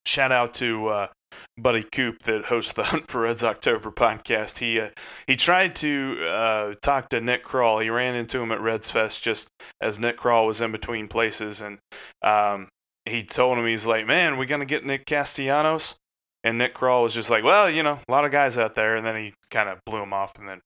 Shout 0.06 0.32
out 0.32 0.54
to 0.56 0.88
uh, 0.88 1.08
Buddy 1.58 1.84
Coop 1.84 2.24
that 2.24 2.46
hosts 2.46 2.74
the 2.74 2.84
Hunt 2.86 3.10
for 3.10 3.22
Reds 3.22 3.44
October 3.44 3.92
podcast. 3.92 4.60
He 4.60 4.80
uh, 4.80 4.90
he 5.28 5.36
tried 5.36 5.76
to 5.78 6.18
uh, 6.26 6.76
talk 6.82 7.10
to 7.10 7.22
Nick 7.22 7.46
Krall. 7.46 7.82
He 7.82 7.90
ran 7.90 8.16
into 8.16 8.42
him 8.42 8.52
at 8.52 8.62
Reds 8.62 8.92
Fest 8.92 9.24
just 9.24 9.48
as 9.82 10.00
Nick 10.00 10.18
Krall 10.18 10.48
was 10.48 10.62
in 10.62 10.72
between 10.72 11.08
places, 11.08 11.62
and 11.62 11.80
um, 12.22 12.70
he 13.06 13.24
told 13.24 13.58
him 13.58 13.66
he's 13.66 13.86
like, 13.86 14.06
"Man, 14.06 14.38
we 14.38 14.46
gonna 14.46 14.66
get 14.66 14.86
Nick 14.86 15.06
Castellanos?" 15.06 15.96
And 16.44 16.58
Nick 16.60 16.76
Krall 16.76 17.04
was 17.04 17.14
just 17.14 17.30
like, 17.30 17.44
"Well, 17.44 17.70
you 17.70 17.84
know, 17.84 18.00
a 18.08 18.12
lot 18.12 18.26
of 18.26 18.32
guys 18.32 18.58
out 18.58 18.76
there." 18.76 18.96
And 18.96 19.06
then 19.06 19.16
he 19.16 19.34
kind 19.50 19.70
of 19.70 19.80
blew 19.86 20.02
him 20.02 20.14
off, 20.14 20.34
and 20.38 20.48
then 20.48 20.62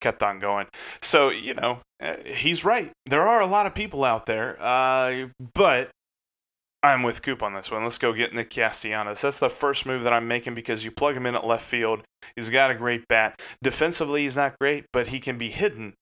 kept 0.00 0.22
on 0.22 0.38
going. 0.38 0.66
So, 1.02 1.30
you 1.30 1.54
know, 1.54 1.80
uh, 2.02 2.16
he's 2.24 2.64
right. 2.64 2.90
There 3.06 3.26
are 3.26 3.40
a 3.40 3.46
lot 3.46 3.66
of 3.66 3.74
people 3.74 4.04
out 4.04 4.26
there, 4.26 4.56
uh, 4.60 5.28
but 5.54 5.90
I'm 6.82 7.02
with 7.02 7.22
Coop 7.22 7.42
on 7.42 7.54
this 7.54 7.70
one. 7.70 7.82
Let's 7.82 7.98
go 7.98 8.12
get 8.12 8.34
Nick 8.34 8.50
Castellanos. 8.50 9.20
That's 9.20 9.38
the 9.38 9.50
first 9.50 9.84
move 9.84 10.02
that 10.04 10.12
I'm 10.12 10.26
making 10.26 10.54
because 10.54 10.84
you 10.84 10.90
plug 10.90 11.16
him 11.16 11.26
in 11.26 11.34
at 11.34 11.46
left 11.46 11.64
field. 11.64 12.02
He's 12.36 12.48
got 12.48 12.70
a 12.70 12.74
great 12.74 13.06
bat. 13.06 13.40
Defensively, 13.62 14.22
he's 14.22 14.36
not 14.36 14.58
great, 14.58 14.86
but 14.92 15.08
he 15.08 15.20
can 15.20 15.36
be 15.36 15.50
hidden 15.50 15.94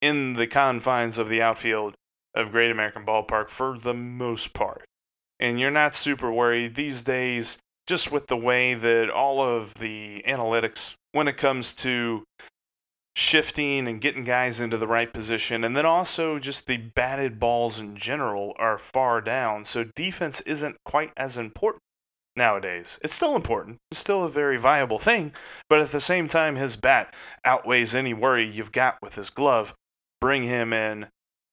in 0.00 0.34
the 0.34 0.46
confines 0.46 1.18
of 1.18 1.28
the 1.28 1.42
outfield 1.42 1.94
of 2.34 2.52
Great 2.52 2.70
American 2.70 3.04
Ballpark 3.04 3.48
for 3.48 3.78
the 3.78 3.94
most 3.94 4.52
part. 4.52 4.84
And 5.40 5.58
you're 5.58 5.70
not 5.70 5.94
super 5.94 6.30
worried. 6.30 6.76
These 6.76 7.02
days, 7.02 7.58
just 7.88 8.12
with 8.12 8.28
the 8.28 8.36
way 8.36 8.74
that 8.74 9.10
all 9.10 9.42
of 9.42 9.74
the 9.74 10.22
analytics, 10.26 10.94
when 11.12 11.26
it 11.26 11.36
comes 11.36 11.72
to 11.74 12.22
shifting 13.14 13.86
and 13.86 14.00
getting 14.00 14.24
guys 14.24 14.60
into 14.60 14.78
the 14.78 14.86
right 14.86 15.12
position, 15.12 15.64
and 15.64 15.76
then 15.76 15.86
also 15.86 16.38
just 16.38 16.66
the 16.66 16.78
batted 16.78 17.38
balls 17.38 17.78
in 17.78 17.96
general 17.96 18.54
are 18.58 18.78
far 18.78 19.20
down. 19.20 19.64
So 19.64 19.84
defense 19.84 20.40
isn't 20.42 20.76
quite 20.84 21.12
as 21.16 21.36
important 21.36 21.82
nowadays. 22.34 22.98
It's 23.02 23.14
still 23.14 23.36
important, 23.36 23.78
it's 23.90 24.00
still 24.00 24.24
a 24.24 24.30
very 24.30 24.56
viable 24.56 24.98
thing, 24.98 25.32
but 25.68 25.80
at 25.80 25.90
the 25.90 26.00
same 26.00 26.28
time, 26.28 26.56
his 26.56 26.76
bat 26.76 27.14
outweighs 27.44 27.94
any 27.94 28.14
worry 28.14 28.44
you've 28.44 28.72
got 28.72 28.96
with 29.02 29.16
his 29.16 29.30
glove. 29.30 29.74
Bring 30.20 30.44
him 30.44 30.72
in 30.72 31.08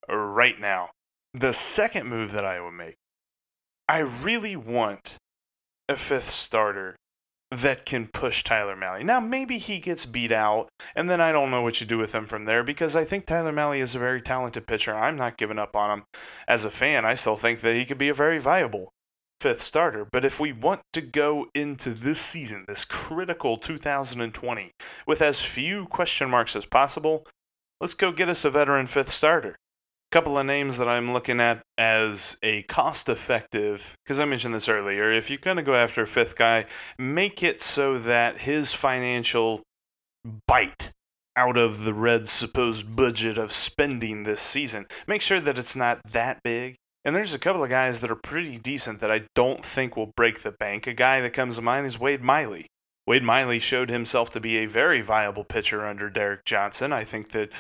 right 0.08 0.60
now. 0.60 0.92
The 1.34 1.54
second 1.54 2.08
move 2.08 2.32
that 2.32 2.46
I 2.46 2.62
would 2.62 2.72
make, 2.72 2.96
I 3.88 4.00
really 4.00 4.56
want 4.56 5.18
a 5.90 5.96
fifth 5.96 6.30
starter 6.30 6.96
that 7.52 7.86
can 7.86 8.08
push 8.08 8.44
Tyler 8.44 8.76
Mahle. 8.76 9.04
Now, 9.04 9.20
maybe 9.20 9.58
he 9.58 9.80
gets 9.80 10.06
beat 10.06 10.32
out, 10.32 10.70
and 10.96 11.10
then 11.10 11.20
I 11.20 11.32
don't 11.32 11.50
know 11.50 11.62
what 11.62 11.82
you 11.82 11.88
do 11.88 11.98
with 11.98 12.14
him 12.14 12.26
from 12.26 12.46
there 12.46 12.64
because 12.64 12.96
I 12.96 13.04
think 13.04 13.26
Tyler 13.26 13.52
Mahle 13.52 13.82
is 13.82 13.96
a 13.96 14.00
very 14.00 14.22
talented 14.22 14.68
pitcher. 14.68 14.94
I'm 14.94 15.16
not 15.16 15.38
giving 15.38 15.58
up 15.58 15.76
on 15.76 16.00
him 16.00 16.04
as 16.48 16.64
a 16.64 16.72
fan. 16.72 17.06
I 17.06 17.16
still 17.16 17.36
think 17.36 17.62
that 17.62 17.76
he 17.76 17.86
could 17.86 17.98
be 17.98 18.10
a 18.10 18.14
very 18.14 18.40
viable 18.40 18.92
fifth 19.42 19.62
starter. 19.62 20.06
But 20.12 20.26
if 20.26 20.40
we 20.40 20.52
want 20.52 20.82
to 20.94 21.02
go 21.02 21.48
into 21.56 21.92
this 21.92 22.20
season, 22.20 22.66
this 22.68 22.86
critical 22.86 23.58
2020, 23.58 24.72
with 25.08 25.22
as 25.22 25.40
few 25.40 25.86
question 25.86 26.30
marks 26.30 26.56
as 26.56 26.66
possible, 26.66 27.26
let's 27.82 27.94
go 27.94 28.12
get 28.12 28.30
us 28.30 28.46
a 28.46 28.52
veteran 28.52 28.88
fifth 28.88 29.12
starter 29.12 29.56
couple 30.12 30.38
of 30.38 30.46
names 30.46 30.78
that 30.78 30.88
I'm 30.88 31.14
looking 31.14 31.40
at 31.40 31.62
as 31.78 32.38
a 32.42 32.64
cost 32.64 33.10
effective, 33.10 33.96
because 34.04 34.20
I 34.20 34.26
mentioned 34.26 34.56
this 34.56 34.70
earlier. 34.70 35.12
If 35.12 35.30
you're 35.30 35.38
going 35.40 35.58
to 35.58 35.64
go 35.64 35.76
after 35.76 36.02
a 36.02 36.08
fifth 36.08 36.36
guy, 36.36 36.66
make 36.98 37.44
it 37.44 37.62
so 37.62 37.98
that 38.00 38.40
his 38.40 38.72
financial 38.74 39.62
bite 40.48 40.92
out 41.36 41.58
of 41.58 41.84
the 41.86 41.94
Reds' 41.94 42.32
supposed 42.32 42.96
budget 42.96 43.38
of 43.38 43.52
spending 43.52 44.24
this 44.24 44.42
season, 44.42 44.88
make 45.08 45.22
sure 45.22 45.40
that 45.40 45.58
it's 45.58 45.76
not 45.76 46.00
that 46.12 46.40
big. 46.44 46.76
And 47.06 47.16
there's 47.16 47.34
a 47.34 47.40
couple 47.40 47.64
of 47.64 47.70
guys 47.70 48.02
that 48.02 48.12
are 48.12 48.16
pretty 48.16 48.58
decent 48.58 49.00
that 49.00 49.12
I 49.12 49.22
don't 49.34 49.64
think 49.64 49.96
will 49.96 50.12
break 50.18 50.42
the 50.42 50.52
bank. 50.52 50.86
A 50.86 50.94
guy 50.94 51.22
that 51.22 51.32
comes 51.32 51.56
to 51.56 51.62
mind 51.62 51.86
is 51.86 52.00
Wade 52.00 52.22
Miley. 52.22 52.68
Wade 53.08 53.24
Miley 53.24 53.58
showed 53.60 53.90
himself 53.90 54.30
to 54.32 54.42
be 54.42 54.58
a 54.58 54.66
very 54.66 55.02
viable 55.02 55.46
pitcher 55.46 55.86
under 55.86 56.10
Derek 56.10 56.44
Johnson. 56.46 56.92
I 56.92 57.06
think 57.06 57.30
that 57.30 57.52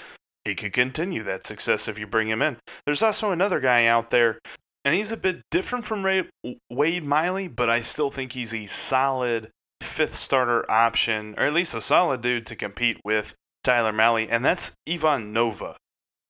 he 0.49 0.55
could 0.55 0.73
continue 0.73 1.23
that 1.23 1.45
success 1.45 1.87
if 1.87 1.97
you 1.97 2.05
bring 2.05 2.27
him 2.27 2.41
in. 2.41 2.57
There's 2.85 3.01
also 3.01 3.31
another 3.31 3.59
guy 3.59 3.85
out 3.85 4.09
there, 4.09 4.39
and 4.83 4.93
he's 4.93 5.11
a 5.11 5.17
bit 5.17 5.41
different 5.49 5.85
from 5.85 6.03
Ray, 6.03 6.29
Wade 6.69 7.05
Miley, 7.05 7.47
but 7.47 7.69
I 7.69 7.81
still 7.81 8.11
think 8.11 8.33
he's 8.33 8.53
a 8.53 8.65
solid 8.65 9.51
fifth 9.81 10.15
starter 10.15 10.69
option, 10.69 11.35
or 11.37 11.45
at 11.45 11.53
least 11.53 11.73
a 11.73 11.81
solid 11.81 12.21
dude 12.21 12.45
to 12.47 12.55
compete 12.55 12.99
with 13.05 13.33
Tyler 13.63 13.93
Mahle, 13.93 14.27
and 14.29 14.43
that's 14.43 14.73
Ivan 14.87 15.31
Nova. 15.31 15.77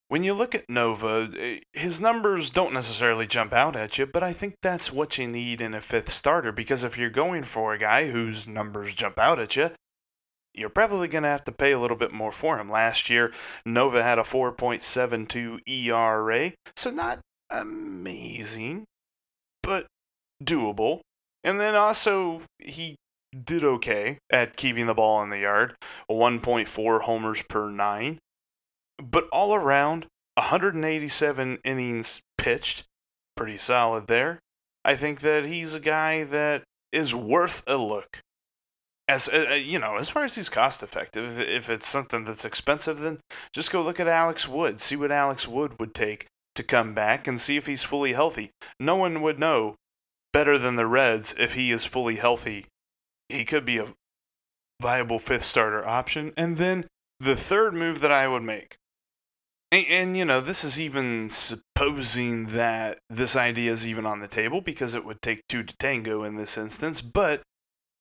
When 0.08 0.24
you 0.24 0.34
look 0.34 0.56
at 0.56 0.68
Nova, 0.68 1.30
eh, 1.38 1.60
his 1.72 2.00
numbers 2.00 2.50
don't 2.50 2.74
necessarily 2.74 3.28
jump 3.28 3.52
out 3.52 3.76
at 3.76 3.96
you, 3.96 4.06
but 4.06 4.24
I 4.24 4.32
think 4.32 4.56
that's 4.60 4.92
what 4.92 5.18
you 5.18 5.28
need 5.28 5.60
in 5.60 5.72
a 5.72 5.80
fifth 5.80 6.10
starter 6.10 6.50
because 6.50 6.82
if 6.82 6.98
you're 6.98 7.10
going 7.10 7.44
for 7.44 7.72
a 7.72 7.78
guy 7.78 8.10
whose 8.10 8.48
numbers 8.48 8.96
jump 8.96 9.20
out 9.20 9.38
at 9.38 9.54
you, 9.54 9.70
you're 10.54 10.68
probably 10.68 11.08
going 11.08 11.22
to 11.22 11.28
have 11.28 11.44
to 11.44 11.52
pay 11.52 11.72
a 11.72 11.78
little 11.78 11.96
bit 11.96 12.12
more 12.12 12.32
for 12.32 12.58
him. 12.58 12.68
Last 12.68 13.10
year, 13.10 13.32
Nova 13.64 14.02
had 14.02 14.18
a 14.18 14.22
4.72 14.22 15.60
ERA, 15.66 16.52
so 16.76 16.90
not 16.90 17.20
amazing, 17.50 18.84
but 19.62 19.86
doable. 20.42 21.00
And 21.42 21.60
then 21.60 21.74
also, 21.74 22.42
he 22.58 22.96
did 23.44 23.64
okay 23.64 24.18
at 24.30 24.56
keeping 24.56 24.86
the 24.86 24.94
ball 24.94 25.22
in 25.22 25.30
the 25.30 25.38
yard 25.38 25.74
1.4 26.10 27.02
homers 27.02 27.42
per 27.48 27.70
nine. 27.70 28.18
But 28.98 29.28
all 29.32 29.54
around, 29.54 30.06
187 30.34 31.58
innings 31.64 32.20
pitched. 32.36 32.84
Pretty 33.36 33.56
solid 33.56 34.06
there. 34.06 34.40
I 34.84 34.96
think 34.96 35.20
that 35.20 35.46
he's 35.46 35.74
a 35.74 35.80
guy 35.80 36.24
that 36.24 36.64
is 36.92 37.14
worth 37.14 37.62
a 37.66 37.76
look 37.76 38.20
as 39.10 39.28
uh, 39.28 39.46
uh, 39.50 39.54
you 39.54 39.78
know, 39.78 39.96
as 39.96 40.08
far 40.08 40.24
as 40.24 40.36
he's 40.36 40.48
cost 40.48 40.82
effective, 40.82 41.40
if 41.40 41.68
it's 41.68 41.88
something 41.88 42.24
that's 42.24 42.44
expensive, 42.44 43.00
then 43.00 43.18
just 43.52 43.72
go 43.72 43.82
look 43.82 43.98
at 43.98 44.06
Alex 44.06 44.48
Wood. 44.48 44.80
See 44.80 44.96
what 44.96 45.10
Alex 45.10 45.48
Wood 45.48 45.78
would 45.80 45.94
take 45.94 46.26
to 46.54 46.62
come 46.62 46.94
back 46.94 47.26
and 47.26 47.40
see 47.40 47.56
if 47.56 47.66
he's 47.66 47.82
fully 47.82 48.12
healthy. 48.12 48.50
No 48.78 48.94
one 48.94 49.20
would 49.22 49.38
know 49.38 49.74
better 50.32 50.56
than 50.56 50.76
the 50.76 50.86
Reds 50.86 51.34
if 51.38 51.54
he 51.54 51.72
is 51.72 51.84
fully 51.84 52.16
healthy. 52.16 52.66
He 53.28 53.44
could 53.44 53.64
be 53.64 53.78
a 53.78 53.94
viable 54.80 55.18
fifth 55.18 55.44
starter 55.44 55.86
option. 55.86 56.32
And 56.36 56.56
then 56.56 56.86
the 57.18 57.36
third 57.36 57.74
move 57.74 58.00
that 58.00 58.12
I 58.12 58.28
would 58.28 58.42
make, 58.42 58.76
and, 59.72 59.86
and, 59.88 60.16
you 60.16 60.24
know, 60.24 60.40
this 60.40 60.64
is 60.64 60.78
even 60.78 61.30
supposing 61.30 62.46
that 62.46 62.98
this 63.08 63.36
idea 63.36 63.72
is 63.72 63.86
even 63.86 64.06
on 64.06 64.20
the 64.20 64.28
table 64.28 64.60
because 64.60 64.94
it 64.94 65.04
would 65.04 65.22
take 65.22 65.46
two 65.48 65.62
to 65.62 65.76
tango 65.78 66.24
in 66.24 66.36
this 66.36 66.56
instance, 66.56 67.02
but 67.02 67.42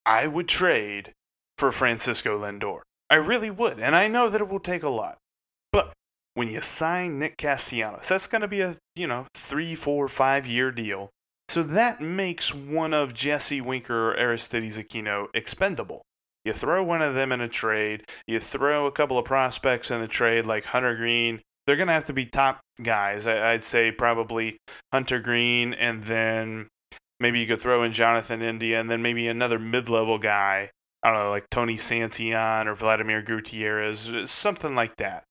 I 0.05 0.27
would 0.27 0.47
trade 0.47 1.13
for 1.57 1.71
Francisco 1.71 2.39
Lindor. 2.39 2.81
I 3.09 3.15
really 3.15 3.49
would. 3.49 3.79
And 3.79 3.95
I 3.95 4.07
know 4.07 4.29
that 4.29 4.41
it 4.41 4.47
will 4.47 4.59
take 4.59 4.83
a 4.83 4.89
lot. 4.89 5.17
But 5.71 5.93
when 6.35 6.49
you 6.49 6.61
sign 6.61 7.19
Nick 7.19 7.37
Castellanos, 7.37 8.07
that's 8.07 8.27
going 8.27 8.41
to 8.41 8.47
be 8.47 8.61
a, 8.61 8.77
you 8.95 9.07
know, 9.07 9.27
three, 9.33 9.75
four, 9.75 10.07
five 10.07 10.45
year 10.45 10.71
deal. 10.71 11.09
So 11.49 11.63
that 11.63 11.99
makes 11.99 12.53
one 12.53 12.93
of 12.93 13.13
Jesse 13.13 13.61
Winker 13.61 14.11
or 14.11 14.17
Aristides 14.17 14.77
Aquino 14.77 15.27
expendable. 15.33 16.03
You 16.45 16.53
throw 16.53 16.83
one 16.83 17.01
of 17.01 17.15
them 17.15 17.31
in 17.31 17.41
a 17.41 17.49
trade, 17.49 18.05
you 18.27 18.39
throw 18.39 18.85
a 18.85 18.91
couple 18.91 19.17
of 19.17 19.25
prospects 19.25 19.91
in 19.91 19.99
the 19.99 20.07
trade 20.07 20.45
like 20.45 20.65
Hunter 20.65 20.95
Greene. 20.95 21.41
They're 21.65 21.75
going 21.75 21.87
to 21.87 21.93
have 21.93 22.05
to 22.05 22.13
be 22.13 22.25
top 22.25 22.61
guys. 22.81 23.27
I'd 23.27 23.63
say 23.63 23.91
probably 23.91 24.57
Hunter 24.93 25.19
Greene 25.19 25.73
and 25.73 26.03
then 26.03 26.67
maybe 27.19 27.39
you 27.39 27.47
could 27.47 27.61
throw 27.61 27.83
in 27.83 27.93
Jonathan 27.93 28.41
India 28.41 28.79
and 28.79 28.89
then 28.89 29.01
maybe 29.01 29.27
another 29.27 29.59
mid-level 29.59 30.17
guy. 30.17 30.71
I 31.01 31.11
don't 31.11 31.23
know, 31.23 31.29
like 31.29 31.49
Tony 31.49 31.75
Santillan 31.75 32.65
or 32.65 32.75
Vladimir 32.75 33.21
Gutierrez, 33.21 34.11
something 34.29 34.75
like 34.75 34.97
that. 34.97 35.23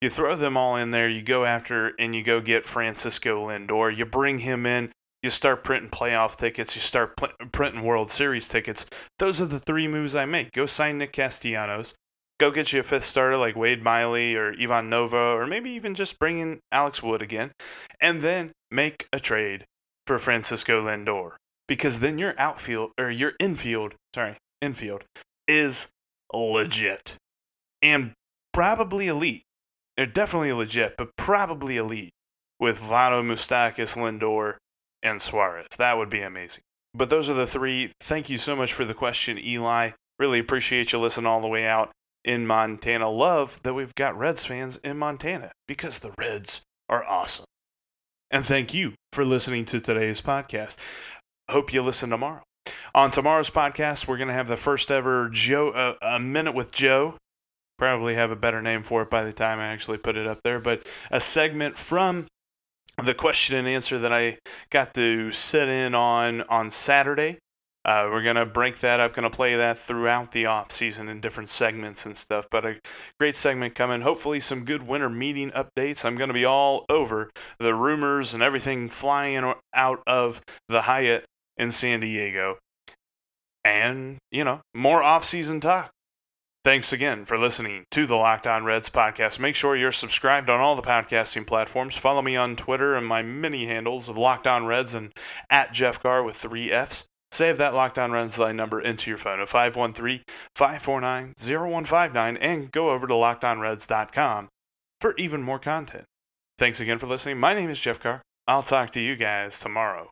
You 0.00 0.10
throw 0.10 0.36
them 0.36 0.56
all 0.56 0.76
in 0.76 0.90
there, 0.90 1.08
you 1.08 1.22
go 1.22 1.46
after 1.46 1.92
and 1.98 2.14
you 2.14 2.22
go 2.22 2.40
get 2.40 2.66
Francisco 2.66 3.48
Lindor. 3.48 3.96
You 3.96 4.04
bring 4.04 4.40
him 4.40 4.66
in, 4.66 4.92
you 5.22 5.30
start 5.30 5.64
printing 5.64 5.90
playoff 5.90 6.36
tickets, 6.36 6.76
you 6.76 6.82
start 6.82 7.16
pl- 7.16 7.30
printing 7.52 7.84
World 7.84 8.10
Series 8.10 8.46
tickets. 8.46 8.84
Those 9.18 9.40
are 9.40 9.46
the 9.46 9.60
three 9.60 9.88
moves 9.88 10.14
I 10.14 10.26
make. 10.26 10.52
Go 10.52 10.66
sign 10.66 10.98
Nick 10.98 11.14
Castellanos. 11.14 11.94
Go 12.38 12.50
get 12.50 12.72
you 12.74 12.80
a 12.80 12.82
fifth 12.82 13.06
starter 13.06 13.38
like 13.38 13.56
Wade 13.56 13.82
Miley 13.82 14.34
or 14.34 14.54
Ivan 14.60 14.90
Nova, 14.90 15.16
or 15.16 15.46
maybe 15.46 15.70
even 15.70 15.94
just 15.94 16.18
bring 16.18 16.38
in 16.38 16.60
Alex 16.70 17.02
Wood 17.02 17.22
again. 17.22 17.52
And 17.98 18.20
then 18.20 18.52
make 18.70 19.06
a 19.10 19.20
trade 19.20 19.64
for 20.06 20.18
Francisco 20.18 20.82
Lindor 20.82 21.32
because 21.66 22.00
then 22.00 22.18
your 22.18 22.34
outfield 22.38 22.92
or 22.98 23.10
your 23.10 23.32
infield, 23.40 23.94
sorry, 24.14 24.36
infield 24.60 25.04
is 25.48 25.88
legit 26.32 27.16
and 27.82 28.12
probably 28.52 29.08
elite. 29.08 29.42
They're 29.96 30.06
definitely 30.06 30.52
legit, 30.52 30.96
but 30.96 31.16
probably 31.16 31.76
elite 31.76 32.12
with 32.58 32.80
Votto, 32.80 33.22
Moustakas, 33.22 33.96
Lindor, 33.96 34.56
and 35.02 35.22
Suarez. 35.22 35.66
That 35.78 35.98
would 35.98 36.10
be 36.10 36.22
amazing. 36.22 36.62
But 36.94 37.10
those 37.10 37.28
are 37.28 37.34
the 37.34 37.46
three. 37.46 37.92
Thank 38.00 38.30
you 38.30 38.38
so 38.38 38.56
much 38.56 38.72
for 38.72 38.84
the 38.84 38.94
question, 38.94 39.38
Eli. 39.38 39.90
Really 40.18 40.38
appreciate 40.38 40.92
you 40.92 40.98
listening 40.98 41.26
all 41.26 41.40
the 41.40 41.48
way 41.48 41.66
out 41.66 41.90
in 42.24 42.46
Montana. 42.46 43.10
Love 43.10 43.60
that 43.62 43.74
we've 43.74 43.94
got 43.94 44.16
Reds 44.16 44.44
fans 44.44 44.78
in 44.78 44.96
Montana 44.96 45.52
because 45.66 45.98
the 45.98 46.14
Reds 46.18 46.62
are 46.88 47.04
awesome. 47.04 47.46
And 48.34 48.44
thank 48.44 48.74
you 48.74 48.94
for 49.12 49.24
listening 49.24 49.64
to 49.66 49.80
today's 49.80 50.20
podcast. 50.20 50.76
Hope 51.48 51.72
you 51.72 51.82
listen 51.82 52.10
tomorrow. 52.10 52.42
On 52.92 53.12
tomorrow's 53.12 53.48
podcast, 53.48 54.08
we're 54.08 54.16
going 54.16 54.26
to 54.26 54.34
have 54.34 54.48
the 54.48 54.56
first 54.56 54.90
ever 54.90 55.28
Joe, 55.28 55.68
uh, 55.68 55.94
a 56.02 56.18
minute 56.18 56.52
with 56.52 56.72
Joe. 56.72 57.14
Probably 57.78 58.16
have 58.16 58.32
a 58.32 58.36
better 58.36 58.60
name 58.60 58.82
for 58.82 59.02
it 59.02 59.08
by 59.08 59.22
the 59.22 59.32
time 59.32 59.60
I 59.60 59.68
actually 59.68 59.98
put 59.98 60.16
it 60.16 60.26
up 60.26 60.40
there, 60.42 60.58
but 60.58 60.84
a 61.12 61.20
segment 61.20 61.78
from 61.78 62.26
the 63.04 63.14
question 63.14 63.54
and 63.54 63.68
answer 63.68 64.00
that 64.00 64.12
I 64.12 64.38
got 64.68 64.94
to 64.94 65.30
sit 65.30 65.68
in 65.68 65.94
on 65.94 66.40
on 66.42 66.72
Saturday. 66.72 67.38
Uh, 67.84 68.08
we're 68.10 68.22
gonna 68.22 68.46
break 68.46 68.78
that 68.78 68.98
up, 68.98 69.12
gonna 69.12 69.28
play 69.28 69.56
that 69.56 69.76
throughout 69.78 70.30
the 70.30 70.46
off 70.46 70.70
season 70.70 71.08
in 71.08 71.20
different 71.20 71.50
segments 71.50 72.06
and 72.06 72.16
stuff. 72.16 72.46
But 72.50 72.64
a 72.64 72.80
great 73.20 73.36
segment 73.36 73.74
coming. 73.74 74.00
Hopefully, 74.00 74.40
some 74.40 74.64
good 74.64 74.86
winter 74.86 75.10
meeting 75.10 75.50
updates. 75.50 76.04
I'm 76.04 76.16
gonna 76.16 76.32
be 76.32 76.46
all 76.46 76.86
over 76.88 77.30
the 77.58 77.74
rumors 77.74 78.32
and 78.32 78.42
everything 78.42 78.88
flying 78.88 79.52
out 79.74 80.02
of 80.06 80.40
the 80.68 80.82
Hyatt 80.82 81.26
in 81.58 81.72
San 81.72 82.00
Diego, 82.00 82.58
and 83.64 84.16
you 84.30 84.44
know 84.44 84.62
more 84.74 85.02
off 85.02 85.24
season 85.24 85.60
talk. 85.60 85.90
Thanks 86.64 86.94
again 86.94 87.26
for 87.26 87.36
listening 87.36 87.84
to 87.90 88.06
the 88.06 88.16
Locked 88.16 88.46
On 88.46 88.64
Reds 88.64 88.88
podcast. 88.88 89.38
Make 89.38 89.54
sure 89.54 89.76
you're 89.76 89.92
subscribed 89.92 90.48
on 90.48 90.60
all 90.60 90.74
the 90.74 90.80
podcasting 90.80 91.46
platforms. 91.46 91.94
Follow 91.94 92.22
me 92.22 92.36
on 92.36 92.56
Twitter 92.56 92.94
and 92.94 93.06
my 93.06 93.20
many 93.20 93.66
handles 93.66 94.08
of 94.08 94.16
Locked 94.16 94.46
On 94.46 94.64
Reds 94.64 94.94
and 94.94 95.12
at 95.50 95.74
Jeff 95.74 96.00
Carr 96.00 96.22
with 96.22 96.36
three 96.36 96.72
F's. 96.72 97.04
Save 97.34 97.58
that 97.58 97.74
Locked 97.74 97.98
On 97.98 98.12
line 98.12 98.54
number 98.54 98.80
into 98.80 99.10
your 99.10 99.18
phone 99.18 99.40
at 99.40 99.48
513-549-0159 99.48 102.38
and 102.40 102.70
go 102.70 102.90
over 102.90 103.08
to 103.08 103.12
lockedonreds.com 103.12 104.48
for 105.00 105.14
even 105.18 105.42
more 105.42 105.58
content. 105.58 106.04
Thanks 106.58 106.78
again 106.78 107.00
for 107.00 107.08
listening. 107.08 107.40
My 107.40 107.52
name 107.52 107.70
is 107.70 107.80
Jeff 107.80 107.98
Carr. 107.98 108.22
I'll 108.46 108.62
talk 108.62 108.90
to 108.90 109.00
you 109.00 109.16
guys 109.16 109.58
tomorrow. 109.58 110.10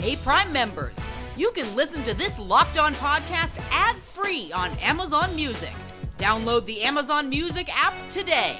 Hey, 0.00 0.16
Prime 0.16 0.52
members, 0.52 0.96
you 1.36 1.52
can 1.52 1.72
listen 1.76 2.02
to 2.02 2.12
this 2.12 2.36
Locked 2.36 2.76
On 2.76 2.94
podcast 2.94 3.52
ad 3.70 3.94
free 3.98 4.50
on 4.52 4.72
Amazon 4.78 5.36
Music. 5.36 5.72
Download 6.18 6.66
the 6.66 6.82
Amazon 6.82 7.28
Music 7.28 7.70
app 7.72 7.94
today. 8.10 8.58